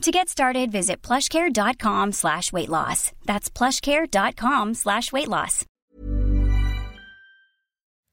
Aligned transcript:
To 0.00 0.10
get 0.10 0.30
started, 0.30 0.72
visit 0.72 1.02
plushcare.com 1.02 2.12
slash 2.12 2.54
weight 2.54 2.70
loss. 2.70 3.12
That's 3.26 3.50
plushcare.com 3.50 4.72
slash 4.72 5.12
weight 5.12 5.28
loss. 5.28 5.66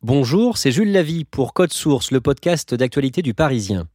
Bonjour, 0.02 0.58
c'est 0.58 0.72
Jules 0.72 0.91
Lavie 0.91 1.23
pour 1.23 1.54
Code 1.54 1.71
Source, 1.71 2.12
le 2.12 2.20
podcast 2.20 2.74
d'actualité 2.74 3.21
du 3.21 3.34
Parisien. 3.34 3.88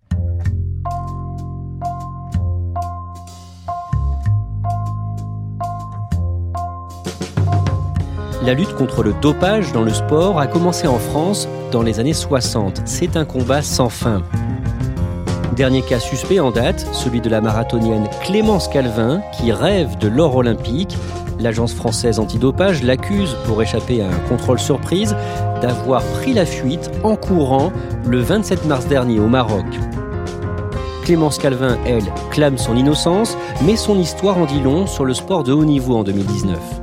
La 8.42 8.54
lutte 8.54 8.74
contre 8.74 9.02
le 9.02 9.12
dopage 9.20 9.70
dans 9.72 9.82
le 9.82 9.92
sport 9.92 10.40
a 10.40 10.46
commencé 10.46 10.86
en 10.86 10.98
France 10.98 11.46
dans 11.70 11.82
les 11.82 12.00
années 12.00 12.14
60. 12.14 12.80
C'est 12.86 13.18
un 13.18 13.26
combat 13.26 13.60
sans 13.60 13.90
fin. 13.90 14.22
Dernier 15.56 15.82
cas 15.82 16.00
suspect 16.00 16.40
en 16.40 16.50
date, 16.50 16.86
celui 16.92 17.20
de 17.20 17.28
la 17.28 17.42
marathonienne 17.42 18.08
Clémence 18.22 18.68
Calvin, 18.68 19.20
qui 19.32 19.52
rêve 19.52 19.98
de 19.98 20.08
l'or 20.08 20.36
olympique. 20.36 20.96
L'agence 21.38 21.74
française 21.74 22.18
antidopage 22.18 22.82
l'accuse, 22.82 23.36
pour 23.44 23.62
échapper 23.62 24.00
à 24.00 24.06
un 24.06 24.18
contrôle 24.30 24.58
surprise, 24.58 25.14
d'avoir 25.60 26.02
pris 26.04 26.32
la 26.32 26.46
fuite 26.46 26.90
en 27.04 27.16
courant 27.16 27.70
le 28.06 28.20
27 28.20 28.64
mars 28.64 28.86
dernier 28.86 29.20
au 29.20 29.28
Maroc. 29.28 29.66
Clémence 31.04 31.36
Calvin, 31.36 31.76
elle, 31.84 32.04
clame 32.30 32.56
son 32.56 32.74
innocence, 32.74 33.36
mais 33.62 33.76
son 33.76 33.98
histoire 33.98 34.38
en 34.38 34.46
dit 34.46 34.60
long 34.60 34.86
sur 34.86 35.04
le 35.04 35.12
sport 35.12 35.44
de 35.44 35.52
haut 35.52 35.66
niveau 35.66 35.96
en 35.96 36.02
2019. 36.02 36.81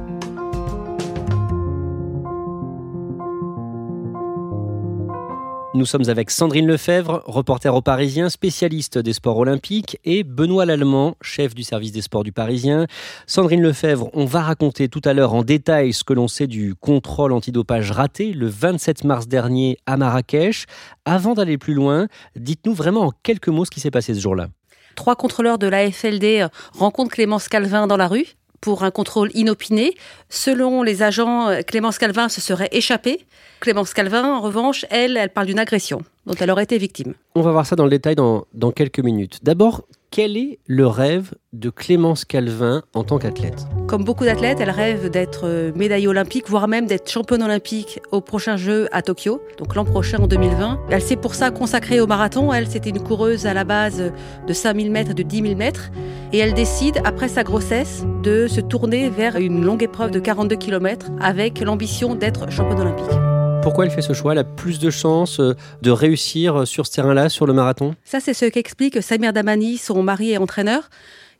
Nous 5.79 5.85
sommes 5.85 6.09
avec 6.09 6.29
Sandrine 6.29 6.67
Lefebvre, 6.67 7.23
reporter 7.25 7.73
au 7.73 7.81
Parisien, 7.81 8.27
spécialiste 8.27 8.97
des 8.97 9.13
sports 9.13 9.37
olympiques, 9.37 9.97
et 10.03 10.25
Benoît 10.25 10.65
Lallemand, 10.65 11.15
chef 11.21 11.55
du 11.55 11.63
service 11.63 11.93
des 11.93 12.01
sports 12.01 12.25
du 12.25 12.33
Parisien. 12.33 12.85
Sandrine 13.27 13.61
Lefebvre, 13.61 14.09
on 14.11 14.25
va 14.25 14.41
raconter 14.41 14.89
tout 14.89 14.99
à 15.05 15.13
l'heure 15.13 15.33
en 15.33 15.41
détail 15.41 15.93
ce 15.93 16.03
que 16.03 16.11
l'on 16.11 16.27
sait 16.27 16.47
du 16.47 16.75
contrôle 16.75 17.31
antidopage 17.31 17.91
raté 17.91 18.33
le 18.33 18.47
27 18.47 19.05
mars 19.05 19.29
dernier 19.29 19.77
à 19.85 19.95
Marrakech. 19.95 20.65
Avant 21.05 21.33
d'aller 21.33 21.57
plus 21.57 21.75
loin, 21.75 22.07
dites-nous 22.35 22.73
vraiment 22.73 23.03
en 23.03 23.11
quelques 23.23 23.47
mots 23.47 23.63
ce 23.63 23.71
qui 23.71 23.79
s'est 23.79 23.89
passé 23.89 24.13
ce 24.13 24.19
jour-là. 24.19 24.49
Trois 24.95 25.15
contrôleurs 25.15 25.59
de 25.59 25.67
la 25.67 25.89
FLD 25.89 26.45
rencontrent 26.73 27.11
Clémence 27.11 27.47
Calvin 27.47 27.87
dans 27.87 27.95
la 27.95 28.09
rue 28.09 28.25
pour 28.61 28.83
un 28.83 28.91
contrôle 28.91 29.29
inopiné. 29.33 29.95
Selon 30.29 30.83
les 30.83 31.03
agents, 31.03 31.49
Clémence 31.65 31.97
Calvin 31.97 32.29
se 32.29 32.41
serait 32.41 32.69
échappée. 32.71 33.25
Clémence 33.59 33.93
Calvin, 33.93 34.23
en 34.23 34.41
revanche, 34.41 34.85
elle, 34.89 35.17
elle 35.17 35.29
parle 35.29 35.47
d'une 35.47 35.59
agression 35.59 36.01
dont 36.25 36.35
elle 36.39 36.51
aurait 36.51 36.63
été 36.63 36.77
victime. 36.77 37.13
On 37.35 37.41
va 37.41 37.51
voir 37.51 37.65
ça 37.65 37.75
dans 37.75 37.83
le 37.83 37.89
détail 37.89 38.15
dans, 38.15 38.45
dans 38.53 38.71
quelques 38.71 38.99
minutes. 38.99 39.39
D'abord, 39.43 39.83
quel 40.11 40.37
est 40.37 40.59
le 40.65 40.87
rêve 40.87 41.33
de 41.53 41.69
Clémence 41.69 42.25
Calvin 42.25 42.81
en 42.93 43.03
tant 43.03 43.19
qu'athlète? 43.19 43.67
Comme 43.87 44.03
beaucoup 44.03 44.25
d'athlètes, 44.25 44.59
elle 44.59 44.69
rêve 44.69 45.09
d'être 45.09 45.71
médaillée 45.75 46.07
olympique, 46.07 46.49
voire 46.49 46.67
même 46.67 46.87
d'être 46.87 47.09
championne 47.09 47.43
olympique 47.43 47.99
au 48.11 48.21
prochain 48.21 48.57
jeu 48.57 48.87
à 48.91 49.01
Tokyo, 49.01 49.41
donc 49.57 49.75
l'an 49.75 49.85
prochain 49.85 50.17
en 50.19 50.27
2020. 50.27 50.79
Elle 50.89 51.01
s'est 51.01 51.15
pour 51.15 51.35
ça 51.35 51.51
consacrée 51.51 51.99
au 51.99 52.07
marathon. 52.07 52.51
Elle, 52.53 52.67
c'était 52.67 52.89
une 52.89 53.01
coureuse 53.01 53.45
à 53.45 53.53
la 53.53 53.63
base 53.63 54.11
de 54.47 54.53
5000 54.53 54.91
mètres, 54.91 55.13
de 55.13 55.23
10 55.23 55.41
000 55.41 55.55
mètres. 55.55 55.91
Et 56.33 56.39
elle 56.39 56.53
décide, 56.53 57.01
après 57.05 57.27
sa 57.27 57.43
grossesse, 57.43 58.03
de 58.23 58.47
se 58.47 58.61
tourner 58.61 59.09
vers 59.09 59.35
une 59.35 59.63
longue 59.63 59.83
épreuve 59.83 60.11
de 60.11 60.19
42 60.19 60.55
km 60.55 61.07
avec 61.19 61.59
l'ambition 61.61 62.15
d'être 62.15 62.51
championne 62.51 62.81
olympique. 62.81 63.38
Pourquoi 63.61 63.85
elle 63.85 63.91
fait 63.91 64.01
ce 64.01 64.13
choix? 64.13 64.31
Elle 64.31 64.39
a 64.39 64.43
plus 64.43 64.79
de 64.79 64.89
chances 64.89 65.39
de 65.39 65.91
réussir 65.91 66.65
sur 66.65 66.87
ce 66.87 66.91
terrain-là, 66.93 67.29
sur 67.29 67.45
le 67.45 67.53
marathon? 67.53 67.93
Ça, 68.05 68.19
c'est 68.19 68.33
ce 68.33 68.45
qu'explique 68.45 69.01
Samir 69.03 69.33
Damani, 69.33 69.77
son 69.77 70.01
mari 70.01 70.31
et 70.31 70.37
entraîneur. 70.37 70.89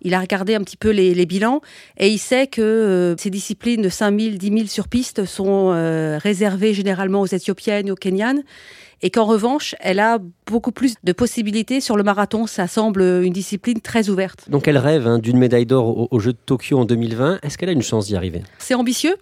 Il 0.01 0.13
a 0.13 0.19
regardé 0.19 0.55
un 0.55 0.61
petit 0.61 0.77
peu 0.77 0.91
les, 0.91 1.13
les 1.13 1.25
bilans 1.25 1.61
et 1.97 2.07
il 2.09 2.19
sait 2.19 2.47
que 2.47 2.61
euh, 2.61 3.17
ces 3.17 3.29
disciplines 3.29 3.81
de 3.81 3.89
5000, 3.89 4.37
10 4.37 4.47
000 4.49 4.67
sur 4.67 4.87
piste 4.87 5.25
sont 5.25 5.71
euh, 5.73 6.17
réservées 6.21 6.73
généralement 6.73 7.21
aux 7.21 7.25
Éthiopiennes 7.25 7.87
et 7.87 7.91
aux 7.91 7.95
Kenyanes 7.95 8.43
et 9.01 9.09
qu'en 9.09 9.25
revanche, 9.25 9.75
elle 9.79 9.99
a 9.99 10.19
beaucoup 10.45 10.71
plus 10.71 10.95
de 11.03 11.11
possibilités 11.11 11.79
sur 11.81 11.95
le 11.95 12.03
marathon. 12.03 12.47
Ça 12.47 12.67
semble 12.67 13.01
une 13.01 13.33
discipline 13.33 13.81
très 13.81 14.09
ouverte. 14.09 14.49
Donc 14.49 14.67
elle 14.67 14.77
rêve 14.77 15.07
hein, 15.07 15.19
d'une 15.19 15.37
médaille 15.37 15.65
d'or 15.65 15.97
aux 15.97 16.07
au 16.11 16.19
Jeux 16.19 16.33
de 16.33 16.37
Tokyo 16.45 16.77
en 16.79 16.85
2020. 16.85 17.39
Est-ce 17.43 17.57
qu'elle 17.57 17.69
a 17.69 17.73
une 17.73 17.81
chance 17.81 18.07
d'y 18.07 18.15
arriver? 18.15 18.41
C'est 18.57 18.75
ambitieux, 18.75 19.15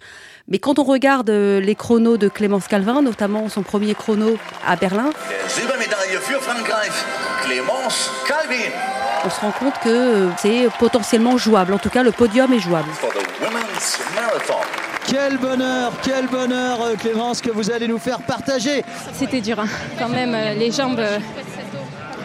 mais 0.48 0.58
quand 0.58 0.78
on 0.78 0.84
regarde 0.84 1.30
les 1.30 1.74
chronos 1.74 2.16
de 2.16 2.28
Clémence 2.28 2.66
Calvin, 2.68 3.02
notamment 3.02 3.48
son 3.48 3.62
premier 3.62 3.94
chrono 3.94 4.38
à 4.66 4.76
Berlin, 4.76 5.10
on 9.24 9.30
se 9.30 9.40
rend 9.40 9.50
compte 9.52 9.74
que 9.84 10.28
c'est 10.38 10.68
potentiellement 10.78 11.36
jouable. 11.36 11.74
En 11.74 11.78
tout 11.78 11.90
cas, 11.90 12.02
le 12.02 12.12
podium 12.12 12.52
est 12.52 12.60
jouable. 12.60 12.88
Quel 15.06 15.38
bonheur, 15.38 15.92
quel 16.02 16.26
bonheur 16.26 16.78
Clémence 16.98 17.40
que 17.40 17.50
vous 17.50 17.70
allez 17.70 17.88
nous 17.88 17.98
faire 17.98 18.20
partager. 18.20 18.84
C'était 19.12 19.40
dur, 19.40 19.58
hein. 19.60 19.68
quand 19.98 20.08
même, 20.08 20.36
les 20.58 20.70
jambes. 20.70 21.00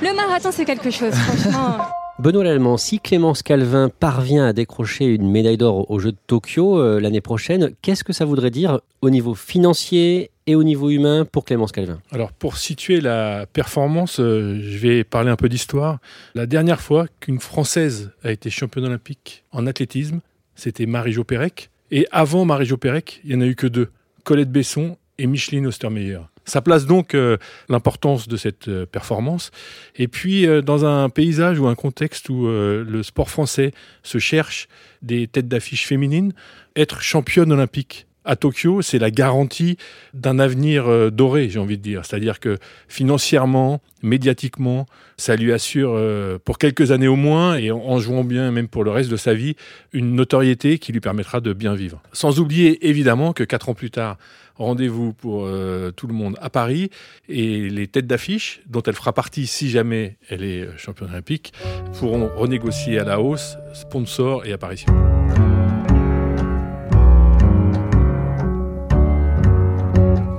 Le 0.01 0.13
marathon, 0.13 0.49
c'est 0.51 0.65
quelque 0.65 0.91
chose, 0.91 1.13
franchement. 1.13 1.77
Benoît 2.19 2.43
Lallemand, 2.43 2.77
si 2.77 2.99
Clémence 2.99 3.41
Calvin 3.41 3.89
parvient 3.89 4.45
à 4.45 4.53
décrocher 4.53 5.05
une 5.05 5.31
médaille 5.31 5.57
d'or 5.57 5.89
aux 5.89 5.97
Jeux 5.97 6.11
de 6.11 6.17
Tokyo 6.27 6.79
euh, 6.79 6.99
l'année 6.99 7.21
prochaine, 7.21 7.71
qu'est-ce 7.81 8.03
que 8.03 8.13
ça 8.13 8.23
voudrait 8.23 8.51
dire 8.51 8.81
au 9.01 9.09
niveau 9.09 9.33
financier 9.33 10.29
et 10.45 10.53
au 10.53 10.63
niveau 10.63 10.91
humain 10.91 11.25
pour 11.25 11.43
Clémence 11.43 11.71
Calvin? 11.71 11.99
Alors 12.11 12.31
pour 12.31 12.57
situer 12.57 13.01
la 13.01 13.47
performance, 13.51 14.19
euh, 14.19 14.59
je 14.61 14.77
vais 14.77 15.03
parler 15.03 15.31
un 15.31 15.35
peu 15.35 15.49
d'histoire. 15.49 15.97
La 16.35 16.45
dernière 16.45 16.81
fois 16.81 17.07
qu'une 17.19 17.39
Française 17.39 18.11
a 18.23 18.31
été 18.31 18.51
championne 18.51 18.85
olympique 18.85 19.43
en 19.51 19.65
athlétisme, 19.65 20.19
c'était 20.55 20.85
Marie-Jo 20.85 21.23
Pérec. 21.23 21.71
Et 21.89 22.07
avant 22.11 22.45
Marie-Jo 22.45 22.77
Pérec, 22.77 23.21
il 23.23 23.31
n'y 23.31 23.37
en 23.37 23.41
a 23.41 23.47
eu 23.47 23.55
que 23.55 23.67
deux, 23.67 23.89
Colette 24.23 24.51
Besson 24.51 24.97
et 25.17 25.25
Micheline 25.25 25.65
Ostermeyer. 25.65 26.19
Ça 26.45 26.61
place 26.61 26.85
donc 26.85 27.15
euh, 27.15 27.37
l'importance 27.69 28.27
de 28.27 28.37
cette 28.37 28.67
euh, 28.67 28.85
performance. 28.85 29.51
Et 29.95 30.07
puis, 30.07 30.45
euh, 30.45 30.61
dans 30.61 30.85
un 30.85 31.09
paysage 31.09 31.59
ou 31.59 31.67
un 31.67 31.75
contexte 31.75 32.29
où 32.29 32.45
le 32.45 33.03
sport 33.03 33.29
français 33.29 33.71
se 34.03 34.17
cherche 34.17 34.67
des 35.01 35.27
têtes 35.27 35.47
d'affiche 35.47 35.87
féminines, 35.87 36.33
être 36.75 37.01
championne 37.01 37.51
olympique 37.51 38.07
à 38.25 38.35
Tokyo, 38.35 38.81
c'est 38.81 38.99
la 38.99 39.11
garantie 39.11 39.77
d'un 40.13 40.39
avenir 40.39 40.87
euh, 40.87 41.09
doré, 41.09 41.49
j'ai 41.49 41.59
envie 41.59 41.77
de 41.77 41.83
dire. 41.83 42.05
C'est-à-dire 42.05 42.39
que 42.39 42.57
financièrement, 42.87 43.81
médiatiquement, 44.01 44.85
ça 45.17 45.35
lui 45.35 45.51
assure, 45.51 45.93
euh, 45.93 46.37
pour 46.43 46.57
quelques 46.57 46.91
années 46.91 47.07
au 47.07 47.15
moins, 47.15 47.55
et 47.55 47.71
en, 47.71 47.99
jouant 47.99 48.23
bien 48.23 48.51
même 48.51 48.67
pour 48.67 48.83
le 48.83 48.91
reste 48.91 49.09
de 49.09 49.17
sa 49.17 49.33
vie, 49.33 49.55
une 49.91 50.15
notoriété 50.15 50.79
qui 50.79 50.91
lui 50.91 50.99
permettra 50.99 51.41
de 51.41 51.53
bien 51.53 51.73
vivre. 51.73 52.01
Sans 52.11 52.39
oublier 52.39 52.87
évidemment 52.87 53.33
que 53.33 53.43
quatre 53.43 53.69
ans 53.69 53.73
plus 53.73 53.91
tard, 53.91 54.17
rendez-vous 54.55 55.13
pour 55.13 55.45
euh, 55.45 55.91
tout 55.91 56.07
le 56.07 56.13
monde 56.13 56.37
à 56.41 56.49
Paris, 56.49 56.89
et 57.29 57.69
les 57.69 57.87
têtes 57.87 58.07
d'affiche, 58.07 58.61
dont 58.67 58.81
elle 58.83 58.95
fera 58.95 59.13
partie 59.13 59.47
si 59.47 59.69
jamais 59.69 60.17
elle 60.29 60.43
est 60.43 60.67
championne 60.77 61.09
olympique, 61.09 61.53
pourront 61.99 62.29
renégocier 62.35 62.99
à 62.99 63.03
la 63.03 63.19
hausse 63.19 63.57
sponsors 63.73 64.45
et 64.45 64.53
apparitions. 64.53 64.93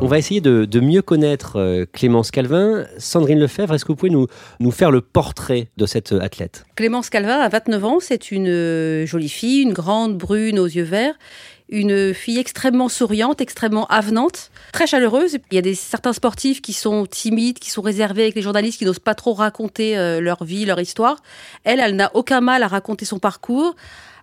On 0.04 0.06
va 0.06 0.18
essayer 0.18 0.42
de, 0.42 0.80
mieux 0.80 1.00
connaître 1.00 1.58
euh, 1.58 1.86
Clémence 1.90 2.30
Calvin. 2.30 2.84
Sandrine 2.98 3.40
Lefebvre, 3.40 3.72
est-ce 3.72 3.86
que 3.86 3.92
vous 3.92 3.96
pouvez 3.96 4.10
nous, 4.10 4.70
faire 4.70 4.90
le 4.90 5.00
portrait 5.00 5.68
de 5.78 5.86
cette 5.86 6.12
athlète? 6.12 6.66
Clémence 6.76 7.08
Calvin 7.08 7.38
a 7.38 7.48
29 7.48 7.84
ans, 7.86 7.98
c'est 8.00 8.30
une 8.30 8.48
euh, 8.48 9.06
jolie 9.06 9.30
fille, 9.30 9.62
une 9.62 9.72
grande 9.72 10.18
brune 10.18 10.58
aux 10.58 10.66
yeux 10.66 10.82
verts. 10.82 11.14
une 11.70 12.12
fille 12.12 12.38
extrêmement 12.38 12.90
souriante, 12.90 13.40
extrêmement 13.40 13.86
avenante, 13.86 14.50
très 14.74 14.86
chaleureuse. 14.86 15.38
Il 15.50 15.54
y 15.54 15.58
a 15.58 15.62
des 15.62 15.74
certains 15.74 16.12
sportifs 16.12 16.60
qui 16.60 16.74
sont 16.74 17.06
timides, 17.06 17.58
qui 17.58 17.70
sont 17.70 17.80
réservés 17.80 18.24
avec 18.24 18.34
les 18.34 18.42
journalistes, 18.42 18.80
qui 18.80 18.84
n'osent 18.84 18.98
pas 18.98 19.14
trop 19.14 19.32
raconter 19.32 19.96
euh, 19.96 20.20
leur 20.20 20.44
vie, 20.44 20.66
leur 20.66 20.80
histoire. 20.80 21.16
Elle, 21.64 21.80
elle 21.80 21.96
n'a 21.96 22.10
aucun 22.12 22.42
mal 22.42 22.62
à 22.62 22.68
raconter 22.68 23.06
son 23.06 23.18
parcours 23.18 23.74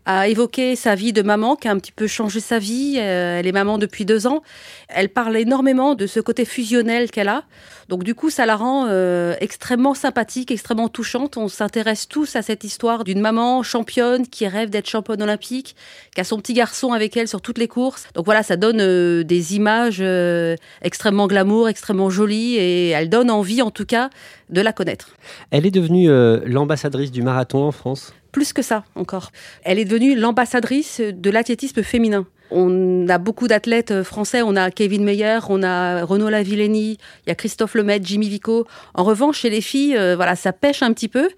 a 0.06 0.28
évoqué 0.28 0.76
sa 0.76 0.96
vie 0.96 1.14
de 1.14 1.22
maman 1.22 1.56
qui 1.56 1.68
a 1.68 1.72
un 1.72 1.78
petit 1.78 1.92
peu 1.92 2.08
changé 2.08 2.40
sa 2.40 2.60
vie. 2.60 2.96
Euh, 2.98 3.40
elle 3.40 3.48
est 3.48 3.52
maman 3.52 3.78
depuis 3.78 4.06
deux 4.06 4.26
ans. 4.28 4.42
Elle 4.88 5.10
parle 5.10 5.38
énormément 5.38 5.96
de 5.96 6.08
ce 6.08 6.20
côté 6.20 6.46
fusionnel 6.46 7.12
qu'elle 7.12 7.30
a. 7.30 7.44
Donc 7.88 8.04
du 8.04 8.16
coup, 8.16 8.30
ça 8.30 8.46
la 8.46 8.56
rend 8.56 8.88
euh, 8.90 9.36
extrêmement 9.42 9.94
sympathique, 9.94 10.50
extrêmement 10.50 10.90
touchante. 10.90 11.38
On 11.38 11.48
s'intéresse 11.48 12.08
tous 12.08 12.36
à 12.36 12.42
cette 12.42 12.64
histoire 12.64 13.04
d'une 13.04 13.20
maman 13.20 13.64
championne 13.64 14.28
qui 14.28 14.48
rêve 14.48 14.70
d'être 14.70 14.90
championne 14.90 15.22
olympique, 15.22 15.76
qui 16.16 16.22
a 16.22 16.24
son 16.24 16.38
petit 16.38 16.54
garçon 16.54 16.94
avec 16.94 17.16
elle 17.16 17.28
sur 17.28 17.42
toutes 17.42 17.58
les 17.58 17.68
courses. 17.68 18.08
Donc 18.16 18.26
voilà, 18.26 18.44
ça 18.44 18.58
donne 18.58 18.82
euh, 18.82 19.24
des 19.24 19.56
images 19.56 20.02
extrêmement 20.82 21.28
glamour, 21.28 21.70
extrêmement 21.70 22.10
jolies 22.10 22.56
et 22.56 22.90
elle 22.90 23.10
donne 23.10 23.30
envie 23.30 23.62
en 23.62 23.72
tout 23.72 23.86
cas 23.86 24.10
de 24.50 24.62
la 24.62 24.74
connaître. 24.74 25.10
Elle 25.52 25.66
est 25.66 25.72
devenue 25.72 26.10
l'ambassadrice 26.46 27.12
du 27.12 27.22
marathon 27.22 27.64
en 27.64 27.72
France 27.72 28.14
plus 28.32 28.54
que 28.54 28.62
ça 28.62 28.84
encore. 28.96 29.32
Elle 29.64 29.80
est 29.80 29.86
devenue 29.86 30.16
l'ambassadrice 30.16 31.02
de 31.02 31.30
l'athlétisme 31.30 31.84
féminin. 31.84 32.26
On 32.52 33.08
a 33.08 33.18
beaucoup 33.18 33.48
d'athlètes 33.48 34.04
français. 34.04 34.42
On 34.42 34.58
a 34.58 34.72
Kevin 34.72 35.06
Meyer, 35.06 35.40
on 35.48 35.64
a 35.64 36.04
Renaud 36.04 36.30
Lavillenie, 36.30 36.98
il 37.26 37.30
y 37.30 37.32
a 37.32 37.36
Christophe 37.36 37.76
Lemaitre, 37.76 38.06
Jimmy 38.06 38.28
Vico. 38.28 38.68
En 38.94 39.04
revanche, 39.06 39.40
chez 39.40 39.50
les 39.50 39.62
filles, 39.62 39.96
euh, 39.98 40.18
voilà, 40.18 40.36
ça 40.36 40.52
pêche 40.52 40.84
un 40.84 40.92
petit 40.92 41.08
peu. 41.08 41.30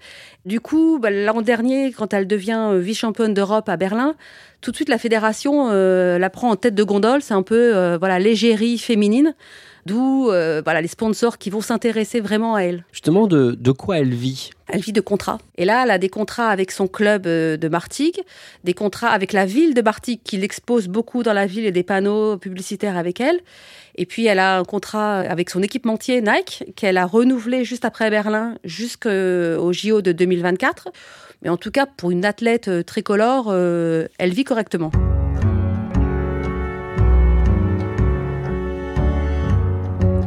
Du 0.44 0.60
coup, 0.60 0.98
bah, 1.00 1.10
l'an 1.10 1.40
dernier, 1.40 1.92
quand 1.92 2.12
elle 2.12 2.26
devient 2.26 2.68
euh, 2.72 2.80
vice-championne 2.80 3.32
d'Europe 3.32 3.68
à 3.68 3.76
Berlin, 3.76 4.16
tout 4.60 4.72
de 4.72 4.76
suite 4.76 4.88
la 4.88 4.98
fédération 4.98 5.68
euh, 5.70 6.18
la 6.18 6.30
prend 6.30 6.50
en 6.50 6.56
tête 6.56 6.74
de 6.74 6.82
gondole. 6.82 7.22
C'est 7.22 7.34
un 7.34 7.42
peu 7.42 7.96
voilà 7.96 8.18
l'égérie 8.18 8.78
féminine. 8.78 9.34
D'où 9.86 10.30
euh, 10.30 10.62
voilà 10.64 10.80
les 10.80 10.88
sponsors 10.88 11.36
qui 11.36 11.50
vont 11.50 11.60
s'intéresser 11.60 12.20
vraiment 12.20 12.54
à 12.54 12.62
elle. 12.62 12.84
Justement, 12.90 13.26
de, 13.26 13.56
de 13.58 13.70
quoi 13.70 13.98
elle 13.98 14.14
vit? 14.14 14.50
Elle 14.68 14.80
vit 14.80 14.92
de 14.92 15.00
contrats. 15.02 15.38
Et 15.58 15.66
là, 15.66 15.82
elle 15.84 15.90
a 15.90 15.98
des 15.98 16.08
contrats 16.08 16.48
avec 16.48 16.70
son 16.70 16.88
club 16.88 17.26
euh, 17.26 17.58
de 17.58 17.68
Martigues, 17.68 18.22
des 18.64 18.72
contrats 18.72 19.10
avec 19.10 19.34
la 19.34 19.44
ville 19.44 19.74
de 19.74 19.82
Martigues 19.82 20.20
qui 20.24 20.38
l'expose 20.38 20.88
beaucoup 20.88 21.22
dans 21.22 21.34
la 21.34 21.46
ville 21.46 21.66
et 21.66 21.72
des 21.72 21.82
panneaux 21.82 22.38
publicitaires 22.38 22.96
avec 22.96 23.20
elle. 23.20 23.40
Et 23.96 24.06
puis, 24.06 24.26
elle 24.26 24.38
a 24.38 24.58
un 24.58 24.64
contrat 24.64 25.18
avec 25.18 25.50
son 25.50 25.62
équipementier 25.62 26.22
Nike 26.22 26.64
qu'elle 26.76 26.96
a 26.96 27.06
renouvelé 27.06 27.64
juste 27.64 27.84
après 27.84 28.08
Berlin 28.08 28.56
jusqu'au 28.64 29.72
JO 29.72 30.00
de 30.00 30.12
2024. 30.12 30.88
Mais 31.42 31.50
en 31.50 31.58
tout 31.58 31.70
cas, 31.70 31.84
pour 31.84 32.10
une 32.10 32.24
athlète 32.24 32.68
euh, 32.68 32.82
tricolore, 32.82 33.54
elle 33.54 34.32
vit 34.32 34.44
correctement. 34.44 34.90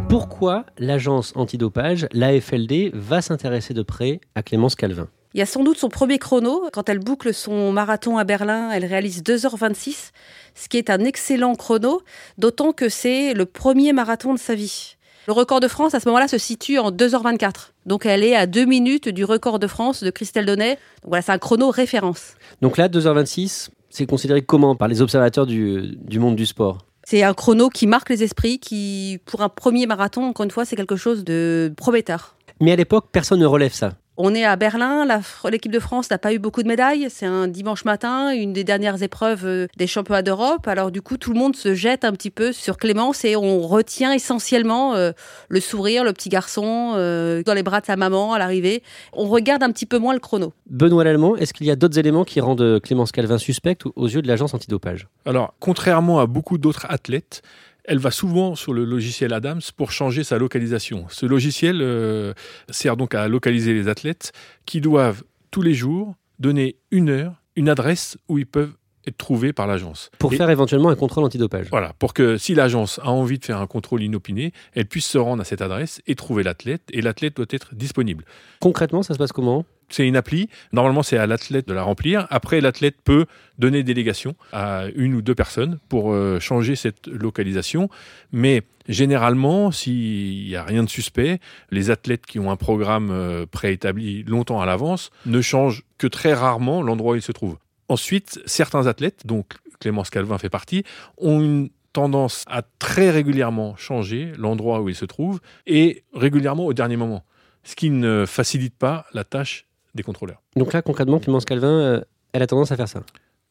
Pourquoi 0.10 0.66
l'agence 0.78 1.34
antidopage, 1.36 2.08
l'AFLD, 2.14 2.92
va 2.94 3.22
s'intéresser 3.22 3.74
de 3.74 3.82
près 3.82 4.22
à 4.36 4.42
Clémence 4.42 4.76
Calvin? 4.76 5.10
Il 5.34 5.40
y 5.40 5.44
a 5.44 5.46
sans 5.46 5.66
doute 5.66 5.78
son 5.78 5.90
premier 5.90 6.18
chrono. 6.18 6.64
Quand 6.72 6.88
elle 6.88 7.00
boucle 7.00 7.34
son 7.34 7.74
marathon 7.74 8.18
à 8.18 8.24
Berlin, 8.24 8.72
elle 8.72 8.86
réalise 8.86 9.22
2h26, 9.22 10.12
ce 10.56 10.70
qui 10.70 10.78
est 10.78 10.90
un 10.90 11.00
excellent 11.00 11.56
chrono, 11.56 12.02
d'autant 12.38 12.72
que 12.72 12.88
c'est 12.88 13.34
le 13.34 13.46
premier 13.46 13.92
marathon 13.92 14.34
de 14.34 14.40
sa 14.40 14.56
vie. 14.56 14.96
Le 15.28 15.34
record 15.34 15.60
de 15.60 15.68
France, 15.68 15.94
à 15.94 16.00
ce 16.00 16.08
moment-là, 16.08 16.30
se 16.30 16.38
situe 16.38 16.80
en 16.80 16.90
2h24. 16.92 17.72
Donc 17.86 18.06
elle 18.06 18.24
est 18.24 18.36
à 18.36 18.48
deux 18.48 18.66
minutes 18.66 19.10
du 19.10 19.26
record 19.26 19.60
de 19.60 19.68
France 19.68 20.04
de 20.04 20.10
Christelle 20.10 20.46
Donnet. 20.46 20.76
Donc 21.04 21.10
voilà, 21.10 21.22
c'est 21.22 21.34
un 21.34 21.38
chrono 21.38 21.70
référence. 21.70 22.36
Donc 22.62 22.78
là, 22.78 22.88
2h26, 22.88 23.68
c'est 23.90 24.06
considéré 24.06 24.42
comment 24.42 24.76
par 24.76 24.88
les 24.88 25.02
observateurs 25.02 25.46
du, 25.46 25.98
du 25.98 26.20
monde 26.20 26.38
du 26.38 26.46
sport? 26.46 26.86
C'est 27.10 27.24
un 27.24 27.34
chrono 27.34 27.70
qui 27.70 27.88
marque 27.88 28.10
les 28.10 28.22
esprits, 28.22 28.60
qui, 28.60 29.20
pour 29.26 29.42
un 29.42 29.48
premier 29.48 29.86
marathon, 29.86 30.26
encore 30.26 30.44
une 30.44 30.52
fois, 30.52 30.66
c'est 30.66 30.76
quelque 30.76 30.98
chose 30.98 31.24
de 31.24 31.74
prometteur. 31.78 32.36
Mais 32.60 32.74
à 32.74 32.76
l'époque, 32.76 33.06
personne 33.14 33.40
ne 33.40 33.46
relève 33.46 33.72
ça. 33.72 33.94
On 34.20 34.34
est 34.34 34.44
à 34.44 34.56
Berlin, 34.56 35.06
l'équipe 35.48 35.72
de 35.72 35.80
France 35.80 36.10
n'a 36.10 36.18
pas 36.18 36.34
eu 36.34 36.40
beaucoup 36.40 36.64
de 36.64 36.68
médailles. 36.68 37.06
C'est 37.12 37.28
un 37.28 37.48
dimanche 37.48 37.86
matin, 37.86 38.32
une 38.32 38.52
des 38.52 38.64
dernières 38.64 39.04
épreuves 39.04 39.46
euh, 39.46 39.68
des 39.78 39.86
championnats 39.86 40.24
d'Europe. 40.24 40.68
Alors 40.68 40.90
du 40.90 41.04
coup, 41.04 41.18
tout 41.18 41.34
le 41.34 41.38
monde 41.38 41.56
se 41.56 41.76
jette 41.76 42.04
un 42.04 42.12
petit 42.14 42.32
peu 42.32 42.52
sur 42.52 42.78
Clémence 42.78 43.24
et 43.26 43.36
on 43.36 43.62
retient 43.62 44.12
essentiellement 44.14 44.96
euh, 44.96 45.12
le 45.50 45.60
sourire, 45.60 46.04
le 46.04 46.14
petit 46.14 46.30
garçon 46.30 46.94
euh, 46.96 47.44
dans 47.44 47.54
les 47.54 47.62
bras 47.62 47.80
de 47.80 47.86
sa 47.86 47.96
maman 47.96 48.34
à 48.34 48.40
l'arrivée. 48.40 48.82
On 49.14 49.28
regarde 49.28 49.62
un 49.62 49.72
petit 49.72 49.86
peu 49.86 50.00
moins 50.00 50.16
le 50.16 50.20
chrono. 50.20 50.52
Benoît 50.68 51.04
Lallemand, 51.04 51.36
est-ce 51.36 51.54
qu'il 51.54 51.68
y 51.68 51.72
a 51.72 51.76
d'autres 51.76 52.00
éléments 52.00 52.24
qui 52.24 52.42
rendent 52.42 52.80
Clémence 52.82 53.12
Calvin 53.12 53.38
suspecte 53.38 53.84
aux 53.96 54.08
yeux 54.08 54.24
de 54.24 54.28
l'agence 54.28 54.56
antidopage? 54.56 55.08
Alors, 55.28 55.54
contrairement 55.60 56.20
à 56.20 56.26
beaucoup 56.26 56.58
d'autres 56.58 56.88
athlètes, 56.90 57.44
elle 57.88 58.00
va 58.00 58.12
souvent 58.12 58.56
sur 58.56 58.74
le 58.74 58.86
logiciel 58.86 59.34
Adams 59.34 59.62
pour 59.76 59.92
changer 59.92 60.24
sa 60.24 60.38
localisation. 60.38 61.06
Ce 61.10 61.26
logiciel 61.26 61.82
euh, 61.82 62.34
sert 62.70 62.98
donc 62.98 63.16
à 63.16 63.28
localiser 63.28 63.74
les 63.74 63.88
athlètes 63.88 64.34
qui 64.66 64.82
doivent 64.82 65.24
tous 65.50 65.62
les 65.62 65.74
jours 65.74 66.16
donner 66.38 66.76
une 66.92 67.10
heure, 67.10 67.42
une 67.56 67.70
adresse 67.70 68.18
où 68.28 68.38
ils 68.38 68.46
peuvent 68.46 68.74
être 69.08 69.18
trouvés 69.18 69.54
par 69.54 69.68
l'agence. 69.68 70.12
Pour 70.20 70.34
faire 70.34 70.50
éventuellement 70.50 70.90
un 70.90 70.96
contrôle 70.96 71.24
antidopage. 71.24 71.68
Voilà, 71.72 71.94
pour 71.98 72.14
que 72.14 72.38
si 72.38 72.54
l'agence 72.54 73.00
a 73.04 73.10
envie 73.10 73.40
de 73.40 73.46
faire 73.46 73.62
un 73.62 73.68
contrôle 73.68 74.04
inopiné, 74.04 74.52
elle 74.74 74.86
puisse 74.86 75.06
se 75.06 75.18
rendre 75.18 75.42
à 75.42 75.46
cette 75.46 75.62
adresse 75.62 76.02
et 76.08 76.16
trouver 76.16 76.44
l'athlète, 76.44 76.84
et 76.92 77.02
l'athlète 77.02 77.38
doit 77.38 77.46
être 77.50 77.74
disponible. 77.74 78.26
Concrètement, 78.60 79.04
ça 79.04 79.14
se 79.14 79.18
passe 79.18 79.32
comment? 79.32 79.66
C'est 79.90 80.08
une 80.08 80.16
appli. 80.16 80.50
Normalement, 80.74 81.04
c'est 81.04 81.18
à 81.18 81.28
l'athlète 81.28 81.68
de 81.68 81.74
la 81.74 81.84
remplir. 81.84 82.28
Après, 82.30 82.62
l'athlète 82.62 82.98
peut 83.04 83.26
donner 83.58 83.84
délégation 83.84 84.36
à 84.52 84.86
une 84.96 85.16
ou 85.16 85.22
deux 85.22 85.36
personnes 85.36 85.80
pour 85.90 86.12
euh, 86.12 86.40
changer 86.40 86.76
cette 86.76 87.08
localisation. 87.08 87.90
Mais 88.32 88.64
généralement, 88.88 89.72
s'il 89.72 90.48
n'y 90.48 90.56
a 90.56 90.64
rien 90.64 90.84
de 90.84 90.90
suspect, 90.90 91.40
les 91.72 91.90
athlètes 91.90 92.26
qui 92.26 92.40
ont 92.40 92.52
un 92.52 92.58
programme 92.58 93.10
euh, 93.12 93.46
préétabli 93.46 94.24
longtemps 94.24 94.62
à 94.62 94.66
l'avance 94.66 95.10
ne 95.26 95.42
changent 95.42 95.84
que 95.98 96.08
très 96.08 96.34
rarement 96.34 96.82
l'endroit 96.82 97.14
où 97.14 97.16
ils 97.16 97.22
se 97.22 97.32
trouvent. 97.32 97.58
Ensuite, 97.90 98.42
certains 98.46 98.88
athlètes, 98.88 99.26
donc 99.26 99.54
Clémence 99.80 100.10
Calvin 100.10 100.38
fait 100.38 100.50
partie, 100.50 100.84
ont 101.18 101.40
une 101.42 101.70
tendance 101.94 102.44
à 102.48 102.62
très 102.62 103.10
régulièrement 103.10 103.76
changer 103.76 104.34
l'endroit 104.38 104.82
où 104.82 104.90
ils 104.90 104.96
se 104.96 105.06
trouvent 105.06 105.40
et 105.66 106.04
régulièrement 106.14 106.66
au 106.66 106.74
dernier 106.74 106.98
moment, 106.98 107.24
ce 107.64 107.76
qui 107.76 107.90
ne 107.90 108.26
facilite 108.28 108.76
pas 108.76 109.06
la 109.14 109.24
tâche 109.24 109.67
des 109.98 110.04
contrôleurs. 110.04 110.42
Donc 110.56 110.72
là, 110.72 110.82
concrètement, 110.82 111.20
Clémence 111.20 111.44
Calvin, 111.44 111.68
euh, 111.68 112.02
elle 112.32 112.42
a 112.42 112.48
tendance 112.48 112.72
à 112.72 112.78
faire 112.78 112.88
ça 112.88 113.02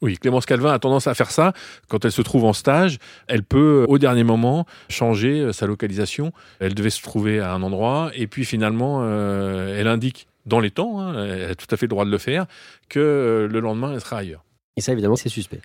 oui, 0.02 0.18
Clémence 0.18 0.44
Calvin 0.44 0.74
a 0.74 0.78
tendance 0.78 1.06
à 1.06 1.14
faire 1.14 1.30
ça. 1.30 1.54
Quand 1.88 2.04
elle 2.04 2.12
se 2.12 2.20
trouve 2.20 2.44
en 2.44 2.52
stage, 2.52 2.98
elle 3.28 3.42
peut, 3.42 3.86
au 3.88 3.96
dernier 3.96 4.24
moment, 4.24 4.66
changer 4.90 5.40
euh, 5.40 5.52
sa 5.52 5.66
localisation. 5.66 6.32
Elle 6.60 6.74
devait 6.74 6.90
se 6.90 7.00
trouver 7.00 7.40
à 7.40 7.54
un 7.54 7.62
endroit, 7.62 8.10
et 8.14 8.26
puis 8.26 8.44
finalement, 8.44 9.00
euh, 9.04 9.74
elle 9.78 9.88
indique 9.88 10.28
dans 10.44 10.60
les 10.60 10.70
temps, 10.70 11.00
hein, 11.00 11.24
elle 11.24 11.50
a 11.50 11.54
tout 11.54 11.66
à 11.70 11.78
fait 11.78 11.86
le 11.86 11.90
droit 11.90 12.04
de 12.04 12.10
le 12.10 12.18
faire, 12.18 12.44
que 12.90 13.48
le 13.50 13.60
lendemain, 13.60 13.94
elle 13.94 14.00
sera 14.02 14.18
ailleurs. 14.18 14.44
Et 14.76 14.82
ça, 14.82 14.92
évidemment, 14.92 15.16
c'est 15.16 15.30
suspect. 15.30 15.62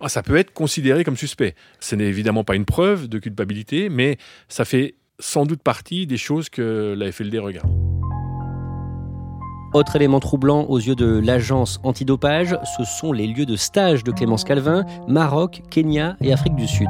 Ah, 0.00 0.10
ça 0.10 0.22
peut 0.22 0.36
être 0.36 0.52
considéré 0.52 1.02
comme 1.02 1.16
suspect. 1.16 1.54
Ce 1.80 1.96
n'est 1.96 2.04
évidemment 2.04 2.44
pas 2.44 2.56
une 2.56 2.66
preuve 2.66 3.08
de 3.08 3.18
culpabilité, 3.18 3.88
mais 3.88 4.18
ça 4.48 4.64
fait 4.64 4.94
sans 5.18 5.46
doute 5.46 5.62
partie 5.62 6.06
des 6.06 6.18
choses 6.18 6.48
que 6.48 6.94
la 6.96 7.10
FLD 7.10 7.38
regarde. 7.38 7.93
Autre 9.74 9.96
élément 9.96 10.20
troublant 10.20 10.66
aux 10.68 10.78
yeux 10.78 10.94
de 10.94 11.18
l'agence 11.18 11.80
antidopage, 11.82 12.56
ce 12.78 12.84
sont 12.84 13.10
les 13.10 13.26
lieux 13.26 13.44
de 13.44 13.56
stage 13.56 14.04
de 14.04 14.12
Clémence 14.12 14.44
Calvin, 14.44 14.84
Maroc, 15.08 15.62
Kenya 15.68 16.16
et 16.20 16.32
Afrique 16.32 16.54
du 16.54 16.68
Sud. 16.68 16.88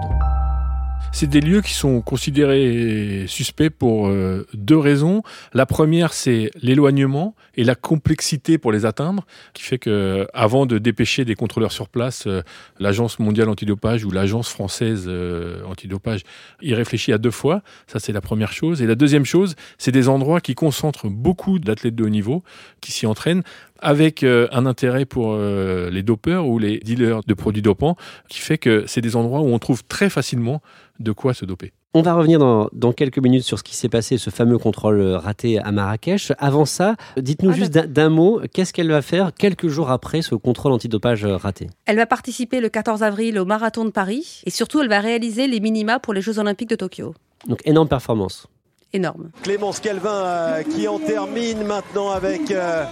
C'est 1.12 1.28
des 1.28 1.40
lieux 1.40 1.60
qui 1.60 1.74
sont 1.74 2.00
considérés 2.00 3.24
suspects 3.28 3.70
pour 3.70 4.08
euh, 4.08 4.46
deux 4.52 4.76
raisons. 4.76 5.22
La 5.52 5.64
première, 5.64 6.12
c'est 6.12 6.50
l'éloignement 6.60 7.34
et 7.56 7.64
la 7.64 7.74
complexité 7.74 8.58
pour 8.58 8.72
les 8.72 8.84
atteindre, 8.84 9.24
qui 9.52 9.62
fait 9.62 9.78
que 9.78 10.26
avant 10.34 10.66
de 10.66 10.78
dépêcher 10.78 11.24
des 11.24 11.34
contrôleurs 11.34 11.72
sur 11.72 11.88
place, 11.88 12.26
euh, 12.26 12.42
l'agence 12.80 13.18
mondiale 13.20 13.48
antidopage 13.48 14.04
ou 14.04 14.10
l'agence 14.10 14.48
française 14.48 15.04
euh, 15.06 15.62
antidopage 15.64 16.22
y 16.60 16.74
réfléchit 16.74 17.12
à 17.12 17.18
deux 17.18 17.30
fois. 17.30 17.62
Ça, 17.86 18.00
c'est 18.00 18.12
la 18.12 18.20
première 18.20 18.52
chose. 18.52 18.82
Et 18.82 18.86
la 18.86 18.96
deuxième 18.96 19.24
chose, 19.24 19.54
c'est 19.78 19.92
des 19.92 20.08
endroits 20.08 20.40
qui 20.40 20.54
concentrent 20.54 21.08
beaucoup 21.08 21.58
d'athlètes 21.58 21.94
de 21.94 22.04
haut 22.04 22.08
niveau 22.08 22.42
qui 22.80 22.90
s'y 22.90 23.06
entraînent 23.06 23.42
avec 23.80 24.22
un 24.24 24.66
intérêt 24.66 25.04
pour 25.04 25.36
les 25.36 26.02
dopeurs 26.02 26.46
ou 26.46 26.58
les 26.58 26.78
dealers 26.78 27.20
de 27.26 27.34
produits 27.34 27.62
dopants, 27.62 27.96
qui 28.28 28.38
fait 28.38 28.58
que 28.58 28.84
c'est 28.86 29.00
des 29.00 29.16
endroits 29.16 29.40
où 29.40 29.48
on 29.48 29.58
trouve 29.58 29.84
très 29.84 30.08
facilement 30.08 30.62
de 31.00 31.12
quoi 31.12 31.34
se 31.34 31.44
doper. 31.44 31.72
On 31.96 32.02
va 32.02 32.14
revenir 32.14 32.40
dans, 32.40 32.92
quelques 32.92 33.18
minutes 33.18 33.44
sur 33.44 33.56
ce 33.56 33.62
qui 33.62 33.76
s'est 33.76 33.88
passé, 33.88 34.18
ce 34.18 34.30
fameux 34.30 34.58
contrôle 34.58 35.00
raté 35.12 35.60
à 35.60 35.70
Marrakech. 35.70 36.32
Avant 36.38 36.64
ça, 36.64 36.96
dites-nous 37.16 37.50
ah, 37.50 37.54
juste 37.54 37.72
d'un 37.72 38.08
mot, 38.08 38.40
qu'est-ce 38.52 38.72
qu'elle 38.72 38.90
va 38.90 39.00
faire 39.00 39.32
quelques 39.32 39.68
jours 39.68 39.90
après 39.90 40.20
ce 40.20 40.34
contrôle 40.34 40.72
antidopage 40.72 41.24
raté? 41.24 41.68
Elle 41.86 41.94
va 41.94 42.06
participer 42.06 42.58
le 42.58 42.68
14 42.68 43.04
avril 43.04 43.38
au 43.38 43.44
Marathon 43.44 43.84
de 43.84 43.90
Paris 43.90 44.42
et 44.44 44.50
surtout 44.50 44.80
elle 44.80 44.88
va 44.88 44.98
réaliser 44.98 45.46
les 45.46 45.60
minima 45.60 46.00
pour 46.00 46.14
les 46.14 46.20
Jeux 46.20 46.40
Olympiques 46.40 46.70
de 46.70 46.74
Tokyo. 46.74 47.14
Donc 47.46 47.60
énorme 47.64 47.86
performance. 47.86 48.48
Énorme. 48.92 49.30
Clémence 49.42 49.78
Calvin 49.78 50.10
euh, 50.10 50.62
qui 50.64 50.88
en 50.88 50.98
termine 50.98 51.62
maintenant 51.62 52.10
avec 52.10 52.50
euh, 52.50 52.84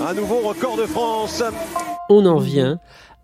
un 0.00 0.14
nouveau 0.14 0.40
record 0.40 0.76
de 0.76 0.86
France. 0.86 1.42
On 2.08 2.26
en 2.26 2.38
vient 2.38 2.78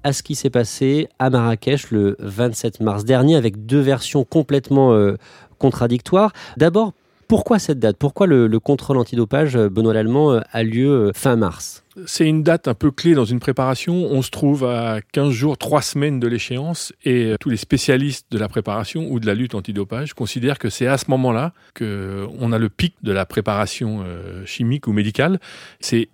à 0.05 0.12
ce 0.12 0.23
qui 0.23 0.35
s'est 0.35 0.50
passé 0.50 1.09
à 1.19 1.31
Marrakech 1.31 1.91
le 1.91 2.17
27 2.21 2.81
mars 2.81 3.05
dernier 3.05 3.37
avec 3.37 3.67
deux 3.67 3.81
versions 3.81 4.25
complètement 4.25 4.93
euh, 4.93 5.17
contradictoires. 5.59 6.33
D'abord, 6.57 6.93
pourquoi 7.29 7.59
cette 7.59 7.79
date? 7.79 7.97
Pourquoi 7.99 8.27
le, 8.27 8.47
le 8.47 8.61
contrôle 8.61 8.97
antidopage, 8.97 9.57
euh, 9.57 9.69
Benoît 9.69 9.95
Lallemand, 9.95 10.33
euh, 10.33 10.41
a 10.53 10.62
lieu 10.62 11.12
fin 11.15 11.37
mars? 11.37 11.85
C'est 12.07 12.27
une 12.27 12.43
date 12.43 12.67
un 12.67 12.75
peu 12.75 12.91
clé 12.91 13.15
dans 13.15 13.27
une 13.27 13.41
préparation. 13.41 14.07
On 14.11 14.23
se 14.23 14.31
trouve 14.31 14.65
à 14.65 15.00
15 15.12 15.31
jours, 15.31 15.59
3 15.59 15.83
semaines 15.83 16.19
de 16.19 16.29
l'échéance 16.29 16.95
et 17.05 17.35
tous 17.41 17.50
les 17.50 17.59
spécialistes 17.59 18.27
de 18.31 18.39
la 18.39 18.49
préparation 18.49 19.07
ou 19.11 19.21
de 19.21 19.27
la 19.27 19.35
lutte 19.35 19.55
antidopage 19.55 20.15
considèrent 20.15 20.59
que 20.59 20.71
c'est 20.71 20.87
à 20.87 20.97
ce 20.97 21.11
moment-là 21.11 21.53
qu'on 21.77 22.53
a 22.53 22.59
le 22.59 22.69
pic 22.71 22.95
de 23.03 23.12
la 23.12 23.27
préparation 23.27 24.03
chimique 24.47 24.87
ou 24.87 24.93
médicale. 24.93 25.41
C'est 25.81 26.09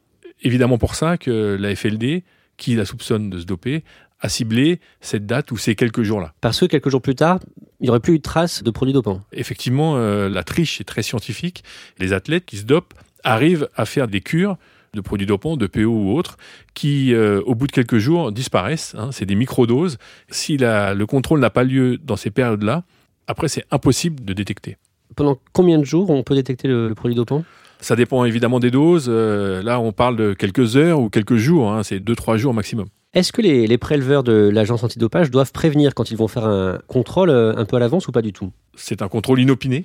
évidemment 0.46 0.78
pour 0.78 0.94
ça 0.94 1.18
que 1.18 1.56
la 1.58 1.74
FLD, 1.74 2.22
qui 2.56 2.74
la 2.74 2.84
soupçonne 2.84 3.30
de 3.30 3.38
se 3.38 3.44
doper, 3.44 3.84
a 4.20 4.28
ciblé 4.28 4.80
cette 5.00 5.26
date 5.26 5.50
ou 5.52 5.58
ces 5.58 5.74
quelques 5.74 6.02
jours-là. 6.02 6.32
Parce 6.40 6.60
que 6.60 6.66
quelques 6.66 6.88
jours 6.88 7.02
plus 7.02 7.14
tard, 7.14 7.38
il 7.80 7.84
n'y 7.84 7.90
aurait 7.90 8.00
plus 8.00 8.14
eu 8.14 8.18
de 8.18 8.22
traces 8.22 8.62
de 8.62 8.70
produits 8.70 8.94
dopants. 8.94 9.20
Effectivement, 9.32 9.96
euh, 9.96 10.28
la 10.28 10.42
triche 10.42 10.80
est 10.80 10.84
très 10.84 11.02
scientifique. 11.02 11.64
Les 11.98 12.12
athlètes 12.12 12.46
qui 12.46 12.56
se 12.56 12.64
dopent 12.64 12.94
arrivent 13.24 13.68
à 13.76 13.84
faire 13.84 14.08
des 14.08 14.20
cures 14.20 14.56
de 14.94 15.00
produits 15.02 15.26
dopants, 15.26 15.58
de 15.58 15.66
PO 15.66 15.84
ou 15.84 16.16
autres, 16.16 16.38
qui, 16.72 17.12
euh, 17.12 17.42
au 17.44 17.54
bout 17.54 17.66
de 17.66 17.72
quelques 17.72 17.98
jours, 17.98 18.32
disparaissent. 18.32 18.94
Hein. 18.96 19.10
c'est 19.12 19.26
des 19.26 19.34
microdoses. 19.34 19.98
Si 20.30 20.56
la, 20.56 20.94
le 20.94 21.06
contrôle 21.06 21.40
n'a 21.40 21.50
pas 21.50 21.64
lieu 21.64 21.98
dans 21.98 22.16
ces 22.16 22.30
périodes-là, 22.30 22.84
après, 23.26 23.48
c'est 23.48 23.64
impossible 23.70 24.24
de 24.24 24.32
détecter. 24.32 24.78
Pendant 25.14 25.38
combien 25.52 25.78
de 25.78 25.84
jours 25.84 26.08
on 26.08 26.22
peut 26.22 26.34
détecter 26.34 26.68
le, 26.68 26.88
le 26.88 26.94
produit 26.94 27.14
dopant? 27.14 27.44
Ça 27.80 27.96
dépend 27.96 28.24
évidemment 28.24 28.60
des 28.60 28.70
doses. 28.70 29.06
Euh, 29.08 29.62
là, 29.62 29.80
on 29.80 29.92
parle 29.92 30.16
de 30.16 30.32
quelques 30.32 30.76
heures 30.76 31.00
ou 31.00 31.08
quelques 31.08 31.36
jours. 31.36 31.72
Hein, 31.72 31.82
c'est 31.82 31.98
2-3 31.98 32.36
jours 32.36 32.54
maximum. 32.54 32.86
Est-ce 33.14 33.32
que 33.32 33.40
les, 33.40 33.66
les, 33.66 33.78
préleveurs 33.78 34.22
de 34.22 34.50
l'agence 34.52 34.82
antidopage 34.82 35.30
doivent 35.30 35.52
prévenir 35.52 35.94
quand 35.94 36.10
ils 36.10 36.16
vont 36.16 36.28
faire 36.28 36.44
un 36.44 36.78
contrôle 36.86 37.30
euh, 37.30 37.54
un 37.56 37.64
peu 37.64 37.76
à 37.76 37.78
l'avance 37.78 38.08
ou 38.08 38.12
pas 38.12 38.22
du 38.22 38.32
tout? 38.32 38.52
C'est 38.74 39.00
un 39.00 39.08
contrôle 39.08 39.40
inopiné. 39.40 39.84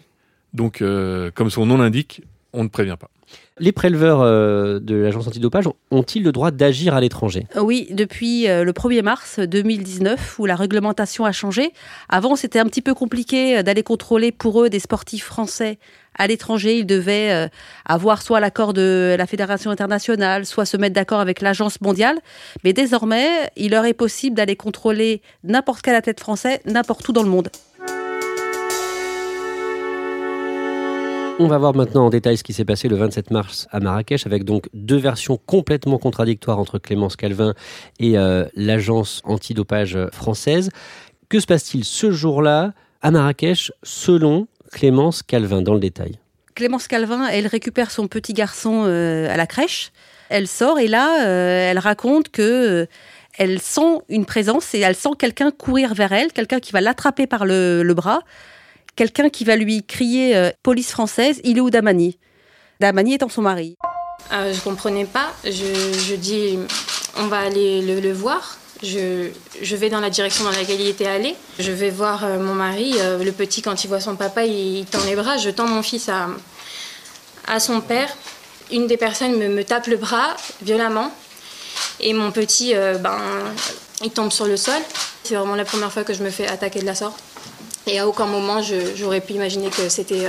Donc, 0.54 0.82
euh, 0.82 1.32
comme 1.34 1.50
son 1.50 1.66
nom 1.66 1.78
l'indique, 1.78 2.24
on 2.54 2.64
ne 2.64 2.70
prévient 2.70 2.98
pas. 3.00 3.10
Les 3.60 3.72
préleveurs 3.72 4.22
euh, 4.22 4.80
de 4.80 4.96
l'agence 4.96 5.28
antidopage 5.28 5.66
ont-ils 5.92 6.24
le 6.24 6.32
droit 6.32 6.52
d'agir 6.52 6.96
à 6.96 7.02
l'étranger? 7.02 7.48
Oui, 7.56 7.88
depuis 7.92 8.50
euh, 8.50 8.64
le 8.64 8.74
1er 8.74 9.04
mars 9.04 9.40
2019, 9.40 10.40
où 10.40 10.46
la 10.46 10.56
réglementation 10.56 11.26
a 11.26 11.32
changé. 11.32 11.72
Avant, 12.10 12.36
c'était 12.36 12.60
un 12.60 12.66
petit 12.66 12.82
peu 12.82 12.94
compliqué 12.94 13.64
d'aller 13.64 13.84
contrôler 13.84 14.32
pour 14.32 14.62
eux 14.62 14.70
des 14.70 14.80
sportifs 14.80 15.26
français 15.26 15.78
à 16.18 16.28
l'étranger. 16.28 16.80
Ils 16.80 16.86
devaient 16.86 17.50
avoir 17.86 18.22
soit 18.22 18.40
l'accord 18.40 18.74
de 18.74 19.16
la 19.18 19.26
Fédération 19.26 19.72
internationale, 19.72 20.46
soit 20.46 20.66
se 20.66 20.78
mettre 20.78 20.96
d'accord 20.96 21.20
avec 21.20 21.42
l'agence 21.42 21.82
mondiale. 21.82 22.20
Mais 22.64 22.74
désormais, 22.74 23.50
il 23.56 23.72
leur 23.72 23.86
est 23.86 23.94
possible 23.94 24.36
d'aller 24.36 24.56
contrôler 24.56 25.22
n'importe 25.44 25.82
quel 25.82 25.96
athlète 25.96 26.20
français, 26.20 26.62
n'importe 26.66 27.08
où 27.10 27.14
dans 27.14 27.24
le 27.24 27.30
monde. 27.30 27.50
On 31.40 31.48
va 31.48 31.58
voir 31.58 31.74
maintenant 31.74 32.06
en 32.06 32.10
détail 32.12 32.38
ce 32.38 32.44
qui 32.44 32.54
s'est 32.54 32.66
passé 32.66 32.88
le 32.88 32.96
27 32.96 33.32
mars 33.32 33.68
à 33.72 33.80
Marrakech 33.80 34.28
avec 34.28 34.44
donc 34.44 34.70
deux 34.76 34.98
versions 34.98 35.40
complètement 35.44 35.98
contradictoires 35.98 36.60
entre 36.60 36.78
Clémence 36.78 37.16
Calvin 37.16 37.56
et 38.00 38.16
euh, 38.16 38.46
l'agence 38.56 39.24
antidopage 39.24 39.98
française. 40.12 40.70
Que 41.30 41.40
se 41.40 41.48
passe-t-il 41.48 41.84
ce 41.84 42.12
jour-là 42.12 42.74
à 43.02 43.10
Marrakech 43.10 43.72
selon 43.82 44.48
Clémence 44.72 45.24
Calvin 45.24 45.62
dans 45.62 45.74
le 45.74 45.80
détail 45.80 46.20
Clémence 46.56 46.88
Calvin, 46.88 47.28
elle 47.28 47.48
récupère 47.48 47.92
son 47.92 48.08
petit 48.08 48.34
garçon 48.34 48.84
euh, 48.86 49.34
à 49.34 49.38
la 49.38 49.48
crèche. 49.48 49.92
Elle 50.30 50.48
sort 50.48 50.80
et 50.80 50.88
là, 50.88 51.26
euh, 51.26 51.72
elle 51.72 51.80
raconte 51.80 52.30
que 52.30 52.88
elle 53.38 53.62
sent 53.62 54.00
une 54.10 54.26
présence 54.26 54.74
et 54.76 54.80
elle 54.80 54.96
sent 54.96 55.12
quelqu'un 55.18 55.52
courir 55.52 55.94
vers 55.94 56.12
elle, 56.12 56.34
quelqu'un 56.34 56.60
qui 56.60 56.74
va 56.74 56.82
l'attraper 56.82 57.28
par 57.28 57.46
le, 57.46 57.82
le 57.84 57.94
bras 57.94 58.22
quelqu'un 58.96 59.30
qui 59.30 59.44
va 59.44 59.56
lui 59.56 59.84
crier 59.84 60.36
euh, 60.36 60.52
police 60.64 60.92
française, 60.92 61.42
il 61.44 61.58
est 61.58 61.62
où 61.62 61.70
Damani 61.70 62.18
Damani 62.80 63.16
étant 63.16 63.30
son 63.30 63.42
mari. 63.42 63.78
Euh, 64.34 64.54
je 64.54 64.62
comprenais 64.62 65.06
pas. 65.06 65.34
Je, 65.44 65.50
je, 65.52 66.16
dis, 66.16 66.58
on 67.18 67.28
va 67.28 67.40
aller 67.40 67.82
le, 67.82 68.00
le 68.00 68.12
voir. 68.12 68.58
Je, 68.84 69.76
vais 69.76 69.90
dans 69.90 70.00
la 70.00 70.10
direction 70.10 70.44
dans 70.44 70.52
laquelle 70.52 70.82
il 70.82 70.88
était 70.88 71.06
allé. 71.06 71.36
Je 71.60 71.72
vais 71.72 71.92
voir 71.92 72.26
euh, 72.26 72.40
mon 72.40 72.56
mari. 72.56 72.96
Euh, 72.98 73.24
le 73.24 73.32
petit, 73.32 73.62
quand 73.62 73.84
il 73.84 73.88
voit 73.88 74.00
son 74.00 74.16
papa, 74.16 74.46
il, 74.46 74.86
tend 74.86 75.04
les 75.06 75.16
bras. 75.16 75.38
Je 75.38 75.50
tends 75.50 75.68
mon 75.68 75.84
fils 75.84 76.10
à, 76.10 76.30
à 77.48 77.60
son 77.60 77.82
père. 77.82 78.10
Une 78.72 78.88
des 78.88 78.98
personnes 78.98 79.38
me, 79.38 79.48
me 79.50 79.64
tape 79.64 79.88
le 79.88 79.98
bras 79.98 80.36
violemment. 80.64 81.12
Et 82.00 82.14
mon 82.14 82.32
petit, 82.32 82.76
euh, 82.76 82.98
ben, 82.98 83.20
il 84.04 84.10
tombe 84.10 84.32
sur 84.32 84.46
le 84.46 84.58
sol. 84.58 84.82
C'est 85.24 85.36
vraiment 85.36 85.56
la 85.56 85.66
première 85.66 85.92
fois 85.92 86.04
que 86.04 86.14
je 86.14 86.24
me 86.24 86.32
fais 86.32 86.48
attaquer 86.48 86.80
de 86.80 86.86
la 86.86 86.96
sorte. 86.96 87.20
Et 87.86 88.00
à 88.00 88.08
aucun 88.08 88.26
moment, 88.26 88.62
j'aurais 88.96 89.22
pu 89.22 89.34
imaginer 89.34 89.70
que 89.70 89.90
c'était 89.90 90.28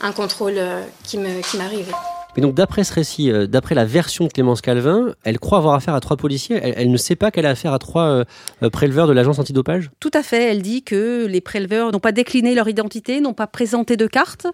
un 0.00 0.12
contrôle 0.12 0.58
qui 1.04 1.18
m'arrivait. 1.18 1.92
Mais 2.36 2.42
donc 2.42 2.54
d'après 2.54 2.84
ce 2.84 2.92
récit, 2.92 3.30
euh, 3.30 3.46
d'après 3.46 3.74
la 3.74 3.84
version 3.84 4.26
de 4.26 4.32
Clémence 4.32 4.60
Calvin, 4.60 5.14
elle 5.24 5.38
croit 5.38 5.58
avoir 5.58 5.74
affaire 5.74 5.94
à 5.94 6.00
trois 6.00 6.16
policiers. 6.16 6.58
Elle, 6.62 6.74
elle 6.76 6.90
ne 6.90 6.96
sait 6.96 7.16
pas 7.16 7.30
qu'elle 7.30 7.46
a 7.46 7.50
affaire 7.50 7.72
à 7.72 7.78
trois 7.78 8.24
euh, 8.62 8.70
préleveurs 8.70 9.06
de 9.06 9.12
l'agence 9.12 9.38
antidopage? 9.38 9.90
Tout 10.00 10.10
à 10.12 10.22
fait. 10.22 10.50
Elle 10.50 10.62
dit 10.62 10.82
que 10.82 11.26
les 11.26 11.40
préleveurs 11.40 11.92
n'ont 11.92 12.00
pas 12.00 12.12
décliné 12.12 12.54
leur 12.54 12.68
identité, 12.68 13.20
n'ont 13.20 13.34
pas 13.34 13.46
présenté 13.46 13.96
de 13.96 14.06
carte. 14.06 14.46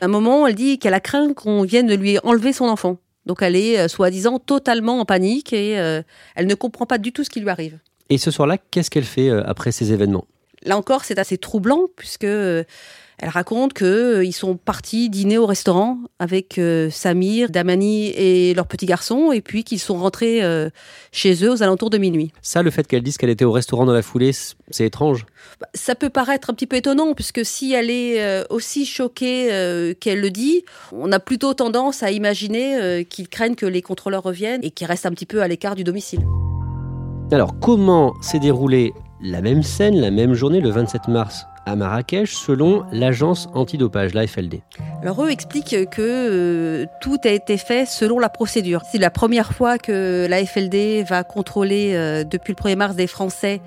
À 0.00 0.06
un 0.06 0.08
moment, 0.08 0.46
elle 0.46 0.54
dit 0.54 0.78
qu'elle 0.78 0.94
a 0.94 1.00
craint 1.00 1.32
qu'on 1.32 1.62
vienne 1.62 1.86
de 1.86 1.94
lui 1.94 2.18
enlever 2.24 2.52
son 2.52 2.64
enfant. 2.64 2.98
Donc 3.28 3.42
elle 3.42 3.56
est, 3.56 3.78
euh, 3.78 3.88
soi-disant, 3.88 4.38
totalement 4.38 4.98
en 5.00 5.04
panique 5.04 5.52
et 5.52 5.78
euh, 5.78 6.02
elle 6.34 6.46
ne 6.46 6.54
comprend 6.54 6.86
pas 6.86 6.98
du 6.98 7.12
tout 7.12 7.24
ce 7.24 7.30
qui 7.30 7.40
lui 7.40 7.50
arrive. 7.50 7.78
Et 8.10 8.18
ce 8.18 8.30
soir-là, 8.30 8.56
qu'est-ce 8.56 8.90
qu'elle 8.90 9.04
fait 9.04 9.28
euh, 9.28 9.42
après 9.46 9.70
ces 9.70 9.92
événements? 9.92 10.24
Là 10.64 10.76
encore, 10.76 11.04
c'est 11.04 11.18
assez 11.18 11.38
troublant 11.38 11.82
puisque 11.94 12.24
euh, 12.24 12.64
elle 13.20 13.30
raconte 13.30 13.72
que 13.72 13.84
euh, 14.24 14.30
sont 14.30 14.56
partis 14.56 15.10
dîner 15.10 15.38
au 15.38 15.46
restaurant 15.46 15.98
avec 16.20 16.58
euh, 16.58 16.88
Samir, 16.90 17.50
Damani 17.50 18.08
et 18.10 18.54
leur 18.54 18.68
petit 18.68 18.86
garçon, 18.86 19.32
et 19.32 19.40
puis 19.40 19.64
qu'ils 19.64 19.80
sont 19.80 19.96
rentrés 19.96 20.44
euh, 20.44 20.70
chez 21.10 21.44
eux 21.44 21.50
aux 21.50 21.62
alentours 21.64 21.90
de 21.90 21.98
minuit. 21.98 22.30
Ça, 22.42 22.62
le 22.62 22.70
fait 22.70 22.86
qu'elle 22.86 23.02
dise 23.02 23.16
qu'elle 23.16 23.30
était 23.30 23.44
au 23.44 23.50
restaurant 23.50 23.86
dans 23.86 23.92
la 23.92 24.02
foulée, 24.02 24.30
c'est 24.32 24.84
étrange. 24.84 25.26
Bah, 25.60 25.66
ça 25.74 25.96
peut 25.96 26.10
paraître 26.10 26.50
un 26.50 26.54
petit 26.54 26.68
peu 26.68 26.76
étonnant, 26.76 27.14
puisque 27.14 27.44
si 27.44 27.72
elle 27.72 27.90
est 27.90 28.46
aussi 28.50 28.86
choquée 28.86 29.94
qu'elle 30.00 30.20
le 30.20 30.30
dit, 30.30 30.64
on 30.92 31.10
a 31.10 31.18
plutôt 31.18 31.54
tendance 31.54 32.02
à 32.02 32.10
imaginer 32.10 33.04
qu'ils 33.08 33.28
craignent 33.28 33.56
que 33.56 33.66
les 33.66 33.82
contrôleurs 33.82 34.22
reviennent 34.22 34.62
et 34.62 34.70
qu'ils 34.70 34.86
restent 34.86 35.06
un 35.06 35.10
petit 35.10 35.26
peu 35.26 35.42
à 35.42 35.48
l'écart 35.48 35.74
du 35.74 35.84
domicile. 35.84 36.20
Alors, 37.32 37.58
comment 37.60 38.14
s'est 38.20 38.38
déroulée 38.38 38.92
la 39.20 39.40
même 39.40 39.62
scène, 39.62 39.96
la 40.00 40.10
même 40.10 40.34
journée, 40.34 40.60
le 40.60 40.70
27 40.70 41.08
mars? 41.08 41.44
À 41.68 41.76
Marrakech, 41.76 42.32
selon 42.32 42.84
l'agence 42.92 43.48
antidopage, 43.54 44.14
la 44.14 44.26
FLD 44.26 44.62
Alors 45.02 45.22
eux 45.24 45.30
expliquent 45.30 45.90
que 45.90 46.00
euh, 46.00 46.86
tout 47.00 47.18
a 47.24 47.28
été 47.28 47.58
fait 47.58 47.86
selon 47.86 48.18
la 48.18 48.30
procédure. 48.30 48.82
C'est 48.90 48.98
la 48.98 49.10
première 49.10 49.52
fois 49.52 49.78
que 49.78 50.26
la 50.28 50.44
FLD 50.44 51.04
va 51.06 51.24
contrôler 51.24 51.92
euh, 51.94 52.24
depuis 52.24 52.54
le 52.58 52.62
1er 52.62 52.76
mars 52.76 52.96
des 52.96 53.06
Français 53.06 53.60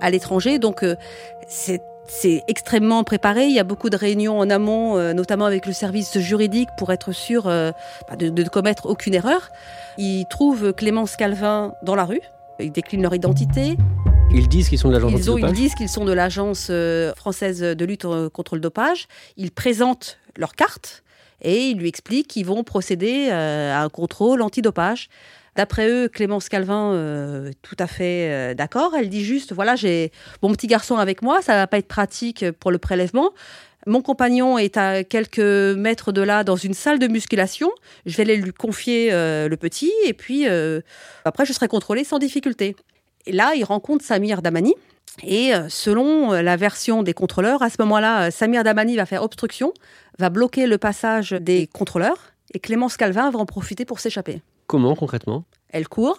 à 0.00 0.10
l'étranger, 0.10 0.58
donc 0.60 0.84
euh, 0.84 0.94
c'est 1.48 2.44
extrêmement 2.46 3.02
préparé. 3.02 3.46
Il 3.46 3.54
y 3.54 3.58
a 3.58 3.64
beaucoup 3.64 3.90
de 3.90 3.96
réunions 3.96 4.38
en 4.38 4.48
amont, 4.48 4.96
notamment 5.12 5.44
avec 5.44 5.66
le 5.66 5.72
service 5.72 6.18
juridique, 6.18 6.68
pour 6.78 6.92
être 6.92 7.12
sûr 7.12 7.48
euh, 7.48 7.72
de, 8.16 8.30
de 8.30 8.48
commettre 8.48 8.86
aucune 8.86 9.14
erreur. 9.14 9.50
Ils 9.98 10.24
trouvent 10.26 10.72
Clémence 10.72 11.16
Calvin 11.16 11.74
dans 11.82 11.96
la 11.96 12.04
rue. 12.04 12.22
Ils 12.60 12.72
déclinent 12.72 13.02
leur 13.02 13.14
identité. 13.14 13.76
Ils 14.30 14.46
disent 14.48 14.68
qu'ils 14.68 14.78
sont 14.78 14.88
de 14.88 14.94
l'agence 14.94 15.12
Ils, 15.12 15.30
ont- 15.30 15.38
ils 15.38 15.44
antidopage 15.44 15.56
disent 15.56 15.74
qu'ils 15.74 15.88
sont 15.88 16.04
de 16.04 16.12
l'agence 16.12 16.68
euh, 16.70 17.14
française 17.14 17.60
de 17.60 17.84
lutte 17.84 18.04
euh, 18.04 18.28
contre 18.28 18.54
le 18.54 18.60
dopage. 18.60 19.06
Ils 19.36 19.50
présentent 19.50 20.18
leur 20.36 20.54
carte 20.54 21.02
et 21.42 21.68
ils 21.68 21.78
lui 21.78 21.88
expliquent 21.88 22.28
qu'ils 22.28 22.46
vont 22.46 22.62
procéder 22.62 23.28
euh, 23.30 23.72
à 23.74 23.80
un 23.82 23.88
contrôle 23.88 24.42
antidopage. 24.42 25.08
D'après 25.56 25.88
eux, 25.88 26.08
Clémence 26.08 26.48
Calvin, 26.48 26.92
euh, 26.92 27.50
tout 27.62 27.74
à 27.78 27.86
fait 27.86 28.28
euh, 28.30 28.54
d'accord. 28.54 28.92
Elle 28.96 29.08
dit 29.08 29.24
juste, 29.24 29.52
voilà, 29.52 29.76
j'ai 29.76 30.12
mon 30.42 30.52
petit 30.52 30.66
garçon 30.66 30.96
avec 30.96 31.22
moi, 31.22 31.40
ça 31.42 31.54
va 31.54 31.66
pas 31.66 31.78
être 31.78 31.88
pratique 31.88 32.48
pour 32.60 32.70
le 32.70 32.78
prélèvement. 32.78 33.32
Mon 33.86 34.02
compagnon 34.02 34.58
est 34.58 34.76
à 34.76 35.02
quelques 35.04 35.38
mètres 35.38 36.12
de 36.12 36.20
là 36.20 36.44
dans 36.44 36.56
une 36.56 36.74
salle 36.74 36.98
de 36.98 37.06
musculation. 37.08 37.70
Je 38.06 38.16
vais 38.16 38.24
aller 38.24 38.36
lui 38.36 38.52
confier 38.52 39.08
euh, 39.12 39.48
le 39.48 39.56
petit 39.56 39.90
et 40.04 40.12
puis 40.12 40.46
après 41.24 41.46
je 41.46 41.52
serai 41.54 41.66
contrôlée 41.68 42.04
sans 42.04 42.18
difficulté. 42.18 42.76
Et 43.26 43.32
là, 43.32 43.52
il 43.54 43.64
rencontre 43.64 44.04
Samir 44.04 44.42
Damani. 44.42 44.74
Et 45.24 45.54
euh, 45.54 45.68
selon 45.68 46.32
euh, 46.32 46.42
la 46.42 46.56
version 46.56 47.02
des 47.02 47.14
contrôleurs, 47.14 47.62
à 47.62 47.70
ce 47.70 47.76
moment-là, 47.80 48.26
euh, 48.26 48.30
Samir 48.30 48.62
Damani 48.62 48.96
va 48.96 49.06
faire 49.06 49.22
obstruction, 49.22 49.72
va 50.18 50.30
bloquer 50.30 50.66
le 50.66 50.78
passage 50.78 51.32
des 51.32 51.66
contrôleurs, 51.66 52.32
et 52.54 52.60
Clémence 52.60 52.96
Calvin 52.96 53.30
va 53.30 53.38
en 53.38 53.46
profiter 53.46 53.84
pour 53.84 54.00
s'échapper. 54.00 54.42
Comment 54.66 54.94
concrètement? 54.94 55.44
Elle 55.70 55.88
court. 55.88 56.18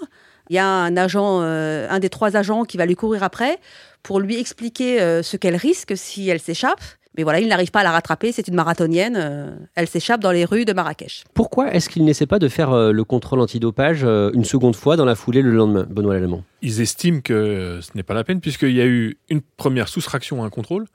Il 0.49 0.55
y 0.55 0.59
a 0.59 0.65
un 0.65 0.97
agent, 0.97 1.41
euh, 1.41 1.87
un 1.89 1.99
des 1.99 2.09
trois 2.09 2.35
agents 2.35 2.63
qui 2.63 2.77
va 2.77 2.85
lui 2.87 2.95
courir 2.95 3.23
après 3.23 3.59
pour 4.01 4.19
lui 4.19 4.39
expliquer 4.39 4.99
euh, 4.99 5.21
ce 5.21 5.37
qu'elle 5.37 5.55
risque 5.55 5.95
si 5.95 6.27
elle 6.27 6.39
s'échappe. 6.39 6.81
Mais 7.17 7.23
voilà, 7.23 7.39
il 7.39 7.47
n'arrive 7.47 7.71
pas 7.71 7.79
à 7.79 7.83
la 7.83 7.91
rattraper, 7.91 8.31
c'est 8.31 8.47
une 8.47 8.53
marathonienne, 8.53 9.15
euh, 9.17 9.55
elle 9.75 9.87
s'échappe 9.87 10.21
dans 10.21 10.31
les 10.31 10.45
rues 10.45 10.65
de 10.65 10.73
Marrakech. 10.73 11.23
Pourquoi 11.33 11.73
est-ce 11.73 11.89
qu'il 11.89 12.05
n'essaie 12.05 12.27
pas 12.27 12.39
de 12.39 12.47
faire 12.47 12.71
euh, 12.71 12.91
le 12.91 13.03
contrôle 13.03 13.39
antidopage 13.39 14.03
euh, 14.03 14.29
une 14.33 14.45
seconde 14.45 14.75
fois 14.75 14.95
dans 14.95 15.05
la 15.05 15.15
foulée 15.15 15.41
le 15.41 15.51
lendemain, 15.51 15.87
Benoît 15.89 16.13
Lallemand? 16.13 16.43
Ils 16.61 16.81
estiment 16.81 17.21
que 17.21 17.79
ce 17.81 17.89
n'est 17.95 18.03
pas 18.03 18.13
la 18.13 18.23
peine, 18.23 18.41
puisqu'il 18.41 18.73
y 18.73 18.81
a 18.81 18.85
eu 18.85 19.17
une 19.29 19.41
première 19.41 19.87
soustraction 19.87 20.43
à 20.43 20.45
un 20.45 20.49
contrôle, 20.49 20.85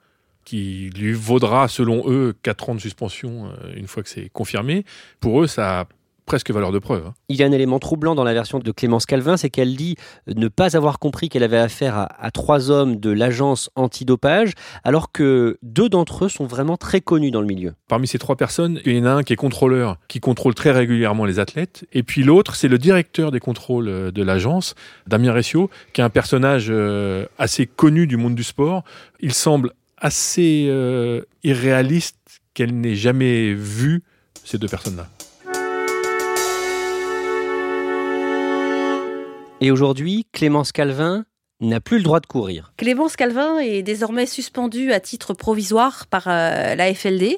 qui 0.45 0.91
lui 0.95 1.11
vaudra, 1.11 1.67
selon 1.67 2.03
eux, 2.07 2.35
4 2.43 2.69
ans 2.69 2.75
de 2.75 2.79
suspension 2.79 3.49
une 3.75 3.87
fois 3.87 4.03
que 4.03 4.09
c'est 4.09 4.29
confirmé. 4.29 4.85
Pour 5.19 5.41
eux, 5.41 5.47
ça 5.47 5.87
presque 6.25 6.51
valeur 6.51 6.71
de 6.71 6.79
preuve. 6.79 7.07
Hein. 7.07 7.13
Il 7.29 7.35
y 7.35 7.43
a 7.43 7.45
un 7.45 7.51
élément 7.51 7.79
troublant 7.79 8.15
dans 8.15 8.23
la 8.23 8.33
version 8.33 8.59
de 8.59 8.71
Clémence 8.71 9.05
Calvin, 9.05 9.37
c'est 9.37 9.49
qu'elle 9.49 9.75
dit 9.75 9.95
ne 10.27 10.47
pas 10.47 10.75
avoir 10.75 10.99
compris 10.99 11.29
qu'elle 11.29 11.43
avait 11.43 11.57
affaire 11.57 12.07
à, 12.19 12.31
trois 12.31 12.71
hommes 12.71 12.97
de 12.97 13.11
l'agence 13.11 13.69
antidopage, 13.75 14.53
alors 14.83 15.11
que 15.11 15.57
deux 15.61 15.89
d'entre 15.89 16.25
eux 16.25 16.29
sont 16.29 16.45
vraiment 16.45 16.77
très 16.77 17.01
connus 17.01 17.31
dans 17.31 17.41
le 17.41 17.47
milieu. 17.47 17.73
Parmi 17.87 18.07
ces 18.07 18.19
trois 18.19 18.35
personnes, 18.35 18.79
il 18.85 18.97
y 18.97 19.01
en 19.01 19.05
a 19.05 19.11
un 19.11 19.23
qui 19.23 19.33
est 19.33 19.37
contrôleur, 19.37 19.97
qui 20.07 20.19
contrôle 20.19 20.55
très 20.55 20.71
régulièrement 20.71 21.25
les 21.25 21.39
athlètes, 21.39 21.85
et 21.93 22.03
puis 22.03 22.23
l'autre, 22.23 22.55
c'est 22.55 22.67
le 22.67 22.77
directeur 22.77 23.31
des 23.31 23.39
contrôles 23.39 23.87
euh, 23.87 24.11
de 24.11 24.23
l'agence, 24.23 24.75
Damien 25.07 25.33
Ressio, 25.33 25.69
qui 25.93 26.01
est 26.01 26.03
un 26.03 26.09
personnage 26.09 26.67
euh, 26.69 27.25
assez 27.37 27.65
connu 27.65 28.07
du 28.07 28.17
monde 28.17 28.35
du 28.35 28.43
sport. 28.43 28.83
Il 29.19 29.33
semble 29.33 29.71
assez 29.97 30.67
euh, 30.69 31.21
irréaliste 31.43 32.17
qu'elle 32.53 32.79
n'ait 32.79 32.95
jamais 32.95 33.53
vu 33.53 34.03
ces 34.43 34.57
deux 34.57 34.67
personnes-là. 34.67 35.07
Et 39.61 39.71
aujourd'hui, 39.71 40.27
Clémence 40.33 40.73
Calvin 40.73 41.25
n'a 41.61 41.79
plus 41.79 41.97
le 41.97 42.03
droit 42.03 42.19
de 42.19 42.25
courir. 42.25 42.73
Clémence 42.75 43.15
Calvin 43.15 43.59
est 43.59 43.83
désormais 43.83 44.25
suspendue 44.25 44.91
à 44.91 44.99
titre 44.99 45.33
provisoire 45.33 46.07
par 46.07 46.27
euh, 46.27 46.75
la 46.75 46.93
FLD, 46.93 47.37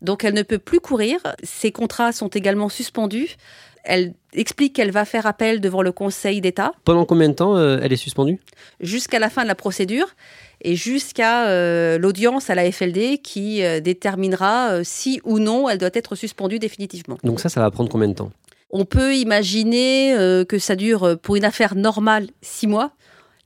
donc 0.00 0.24
elle 0.24 0.32
ne 0.32 0.42
peut 0.42 0.58
plus 0.58 0.80
courir. 0.80 1.18
Ses 1.42 1.70
contrats 1.70 2.12
sont 2.12 2.28
également 2.28 2.70
suspendus. 2.70 3.36
Elle 3.84 4.14
explique 4.32 4.74
qu'elle 4.74 4.90
va 4.90 5.04
faire 5.04 5.26
appel 5.26 5.60
devant 5.60 5.82
le 5.82 5.92
Conseil 5.92 6.40
d'État. 6.40 6.72
Pendant 6.84 7.04
combien 7.04 7.28
de 7.28 7.34
temps 7.34 7.56
euh, 7.56 7.78
elle 7.82 7.92
est 7.92 7.96
suspendue? 7.96 8.40
Jusqu'à 8.80 9.18
la 9.18 9.28
fin 9.28 9.42
de 9.42 9.48
la 9.48 9.54
procédure 9.54 10.08
et 10.62 10.74
jusqu'à 10.74 11.48
euh, 11.48 11.98
l'audience 11.98 12.48
à 12.48 12.54
la 12.54 12.70
FLD 12.72 13.18
qui 13.22 13.62
déterminera 13.82 14.82
si 14.84 15.20
ou 15.24 15.38
non 15.38 15.68
elle 15.68 15.78
doit 15.78 15.90
être 15.92 16.16
suspendue 16.16 16.58
définitivement. 16.58 17.18
Donc 17.22 17.40
ça, 17.40 17.50
ça 17.50 17.60
va 17.60 17.70
prendre 17.70 17.90
combien 17.90 18.08
de 18.08 18.14
temps? 18.14 18.32
On 18.70 18.84
peut 18.84 19.16
imaginer 19.16 20.14
euh, 20.14 20.44
que 20.44 20.58
ça 20.58 20.76
dure 20.76 21.04
euh, 21.04 21.16
pour 21.16 21.36
une 21.36 21.44
affaire 21.44 21.74
normale 21.74 22.28
six 22.42 22.66
mois. 22.66 22.92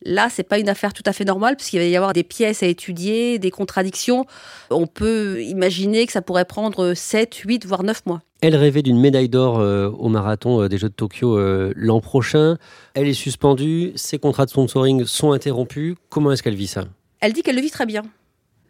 Là, 0.04 0.28
c'est 0.28 0.42
pas 0.42 0.58
une 0.58 0.68
affaire 0.68 0.92
tout 0.92 1.04
à 1.06 1.12
fait 1.12 1.24
normale 1.24 1.54
puisqu'il 1.54 1.78
va 1.78 1.84
y 1.84 1.94
avoir 1.94 2.12
des 2.12 2.24
pièces 2.24 2.64
à 2.64 2.66
étudier, 2.66 3.38
des 3.38 3.52
contradictions. 3.52 4.26
On 4.70 4.88
peut 4.88 5.40
imaginer 5.44 6.06
que 6.06 6.12
ça 6.12 6.22
pourrait 6.22 6.44
prendre 6.44 6.94
7, 6.94 7.32
8, 7.36 7.66
voire 7.66 7.84
9 7.84 8.06
mois. 8.06 8.20
Elle 8.40 8.56
rêvait 8.56 8.82
d'une 8.82 8.98
médaille 8.98 9.28
d'or 9.28 9.60
euh, 9.60 9.88
au 9.90 10.08
marathon 10.08 10.66
des 10.66 10.76
Jeux 10.76 10.88
de 10.88 10.94
Tokyo 10.94 11.38
l'an 11.76 12.00
prochain. 12.00 12.58
Elle 12.94 13.06
est 13.06 13.14
suspendue, 13.14 13.92
ses 13.94 14.18
contrats 14.18 14.44
de 14.44 14.50
sponsoring 14.50 15.04
sont 15.04 15.30
interrompus. 15.30 15.94
Comment 16.08 16.32
est-ce 16.32 16.42
qu'elle 16.42 16.56
vit 16.56 16.66
ça? 16.66 16.84
Elle 17.20 17.32
dit 17.32 17.42
qu'elle 17.42 17.54
le 17.54 17.62
vit 17.62 17.70
très 17.70 17.86
bien. 17.86 18.02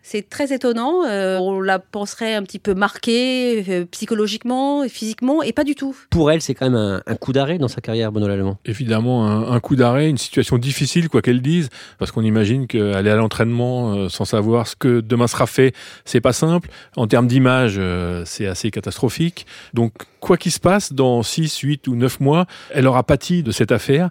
C'est 0.04 0.28
très 0.28 0.52
étonnant. 0.52 1.04
Euh, 1.04 1.38
on 1.38 1.61
la 1.61 1.78
penserait 1.78 2.35
un 2.35 2.42
petit 2.42 2.59
peu 2.59 2.75
marquée 2.75 3.64
euh, 3.68 3.85
psychologiquement, 3.87 4.87
physiquement, 4.88 5.42
et 5.42 5.52
pas 5.52 5.62
du 5.62 5.76
tout. 5.76 5.97
Pour 6.11 6.32
elle, 6.32 6.42
c'est 6.42 6.54
quand 6.54 6.68
même 6.68 7.02
un, 7.06 7.14
coup 7.14 7.32
d'arrêt 7.32 7.59
dans 7.59 7.68
sa 7.68 7.80
carrière, 7.80 8.11
Benoît 8.11 8.28
Lallemand. 8.28 8.59
Évidemment, 8.64 9.26
un, 9.26 9.61
coup 9.61 9.76
d'arrêt, 9.76 10.11
une 10.11 10.18
situation 10.18 10.59
difficile, 10.59 11.09
quoi 11.09 11.23
qu'elle 11.23 11.40
dise, 11.40 11.68
parce 11.99 12.11
qu'on 12.11 12.23
imagine 12.23 12.66
qu'aller 12.66 13.11
à 13.11 13.16
l'entraînement 13.16 13.94
euh, 13.94 14.09
sans 14.09 14.25
savoir 14.25 14.66
ce 14.66 14.75
que 14.75 15.00
demain 15.00 15.28
sera 15.28 15.47
fait, 15.47 15.73
c'est 16.04 16.21
pas 16.21 16.32
simple. 16.32 16.68
En 16.97 17.06
termes 17.06 17.28
d'image, 17.28 17.80
c'est 18.25 18.47
assez 18.47 18.71
catastrophique. 18.71 19.47
Donc, 19.73 19.92
quoi 20.21 20.37
qu'il 20.37 20.52
se 20.52 20.61
passe, 20.61 20.92
dans 20.92 21.23
6, 21.23 21.59
8 21.59 21.87
ou 21.87 21.94
9 21.94 22.21
mois, 22.21 22.47
elle 22.71 22.88
aura 22.88 23.04
pâti 23.04 23.42
de 23.42 23.52
cette 23.52 23.71
affaire 23.71 24.09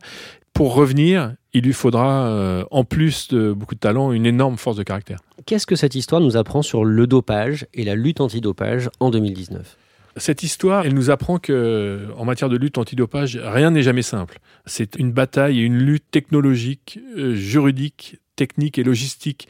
pour 0.53 0.73
revenir, 0.73 1.33
il 1.53 1.63
lui 1.63 1.73
faudra, 1.73 2.27
euh, 2.27 2.63
en 2.71 2.83
plus 2.83 3.27
de 3.29 3.51
beaucoup 3.51 3.75
de 3.75 3.79
talent, 3.79 4.11
une 4.11 4.25
énorme 4.25 4.57
force 4.57 4.77
de 4.77 4.83
caractère. 4.83 5.19
Qu'est-ce 5.45 5.65
que 5.65 5.75
cette 5.75 5.95
histoire 5.95 6.21
nous 6.21 6.37
apprend 6.37 6.61
sur 6.61 6.85
le 6.85 7.07
dopage 7.07 7.65
et 7.73 7.83
la 7.83 7.95
lutte 7.95 8.21
antidopage 8.21 8.89
en 8.99 9.09
2019 9.09 9.77
cette 10.17 10.43
histoire, 10.43 10.85
elle 10.85 10.93
nous 10.93 11.09
apprend 11.09 11.39
que, 11.39 12.09
en 12.17 12.25
matière 12.25 12.49
de 12.49 12.57
lutte 12.57 12.77
antidopage, 12.77 13.39
rien 13.41 13.71
n'est 13.71 13.81
jamais 13.81 14.01
simple. 14.01 14.39
C'est 14.65 14.97
une 14.97 15.13
bataille 15.13 15.61
et 15.61 15.63
une 15.63 15.77
lutte 15.77 16.03
technologique, 16.11 16.99
euh, 17.17 17.33
juridique, 17.33 18.19
technique 18.35 18.77
et 18.77 18.83
logistique 18.83 19.47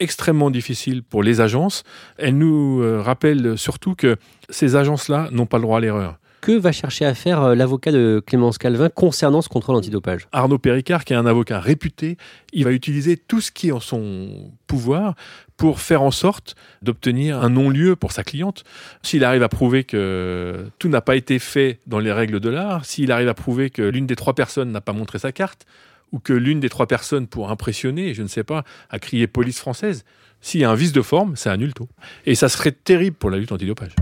extrêmement 0.00 0.50
difficile 0.50 1.04
pour 1.04 1.22
les 1.22 1.40
agences. 1.40 1.84
Elle 2.18 2.38
nous 2.38 2.82
euh, 2.82 3.00
rappelle 3.00 3.56
surtout 3.56 3.94
que 3.94 4.16
ces 4.48 4.74
agences-là 4.74 5.28
n'ont 5.30 5.46
pas 5.46 5.58
le 5.58 5.62
droit 5.62 5.78
à 5.78 5.80
l'erreur. 5.80 6.18
Que 6.40 6.52
va 6.52 6.72
chercher 6.72 7.04
à 7.04 7.14
faire 7.14 7.42
euh, 7.42 7.54
l'avocat 7.54 7.92
de 7.92 8.22
Clémence 8.24 8.56
Calvin 8.56 8.88
concernant 8.88 9.42
ce 9.42 9.50
contrôle 9.50 9.76
antidopage 9.76 10.26
Arnaud 10.32 10.58
Péricard, 10.58 11.04
qui 11.04 11.12
est 11.12 11.16
un 11.16 11.26
avocat 11.26 11.60
réputé, 11.60 12.16
il 12.54 12.64
va 12.64 12.72
utiliser 12.72 13.18
tout 13.18 13.42
ce 13.42 13.50
qui 13.52 13.68
est 13.68 13.72
en 13.72 13.80
son 13.80 14.50
pouvoir 14.66 15.16
pour 15.58 15.80
faire 15.80 16.00
en 16.00 16.10
sorte 16.10 16.54
d'obtenir 16.80 17.42
un 17.42 17.50
non-lieu 17.50 17.94
pour 17.94 18.12
sa 18.12 18.24
cliente. 18.24 18.64
S'il 19.02 19.22
arrive 19.24 19.42
à 19.42 19.50
prouver 19.50 19.84
que 19.84 20.70
tout 20.78 20.88
n'a 20.88 21.02
pas 21.02 21.16
été 21.16 21.38
fait 21.38 21.80
dans 21.86 21.98
les 21.98 22.12
règles 22.12 22.40
de 22.40 22.48
l'art, 22.48 22.86
s'il 22.86 23.12
arrive 23.12 23.28
à 23.28 23.34
prouver 23.34 23.68
que 23.68 23.82
l'une 23.82 24.06
des 24.06 24.16
trois 24.16 24.34
personnes 24.34 24.72
n'a 24.72 24.80
pas 24.80 24.94
montré 24.94 25.18
sa 25.18 25.32
carte, 25.32 25.66
ou 26.12 26.20
que 26.20 26.32
l'une 26.32 26.58
des 26.58 26.70
trois 26.70 26.86
personnes, 26.86 27.26
pour 27.26 27.50
impressionner, 27.50 28.14
je 28.14 28.22
ne 28.22 28.28
sais 28.28 28.44
pas, 28.44 28.64
a 28.88 28.98
crié 28.98 29.26
police 29.26 29.58
française, 29.58 30.04
s'il 30.40 30.62
y 30.62 30.64
a 30.64 30.70
un 30.70 30.74
vice 30.74 30.92
de 30.92 31.02
forme, 31.02 31.36
c'est 31.36 31.50
un 31.50 31.58
nulto. 31.58 31.88
Et 32.24 32.34
ça 32.34 32.48
serait 32.48 32.72
terrible 32.72 33.16
pour 33.16 33.30
la 33.30 33.36
lutte 33.36 33.52
antidopage. 33.52 33.94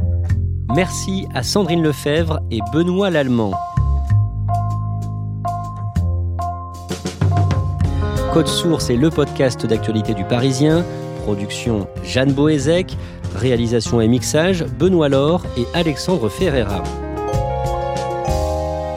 Merci 0.74 1.26
à 1.35 1.42
Sandrine 1.42 1.83
Lefebvre 1.83 2.40
et 2.50 2.61
Benoît 2.72 3.11
Lallemand. 3.11 3.52
Code 8.35 8.46
Source 8.46 8.90
est 8.90 8.96
le 8.96 9.09
podcast 9.09 9.64
d'actualité 9.64 10.12
du 10.12 10.24
Parisien. 10.24 10.85
Production 11.24 11.88
Jeanne 12.04 12.33
Boézek. 12.33 12.96
Réalisation 13.35 14.00
et 14.00 14.09
mixage 14.09 14.64
Benoît 14.78 15.09
Laure 15.09 15.44
et 15.57 15.64
Alexandre 15.74 16.28
Ferreira. 16.28 16.83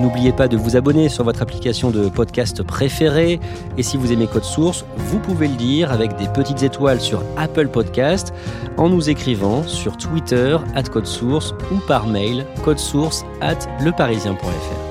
N'oubliez 0.01 0.31
pas 0.31 0.47
de 0.47 0.57
vous 0.57 0.75
abonner 0.75 1.09
sur 1.09 1.23
votre 1.23 1.43
application 1.43 1.91
de 1.91 2.09
podcast 2.09 2.63
préférée. 2.63 3.39
Et 3.77 3.83
si 3.83 3.97
vous 3.97 4.11
aimez 4.11 4.25
Code 4.25 4.43
Source, 4.43 4.83
vous 4.97 5.19
pouvez 5.19 5.47
le 5.47 5.55
dire 5.55 5.91
avec 5.91 6.17
des 6.17 6.27
petites 6.27 6.63
étoiles 6.63 6.99
sur 6.99 7.23
Apple 7.37 7.67
Podcast 7.67 8.33
en 8.77 8.89
nous 8.89 9.09
écrivant 9.11 9.63
sur 9.63 9.97
Twitter 9.97 10.57
at 10.73 10.83
Code 10.83 11.05
Source 11.05 11.53
ou 11.71 11.77
par 11.87 12.07
mail 12.07 12.45
codesource 12.63 13.23
at 13.41 13.59
leparisien.fr. 13.83 14.90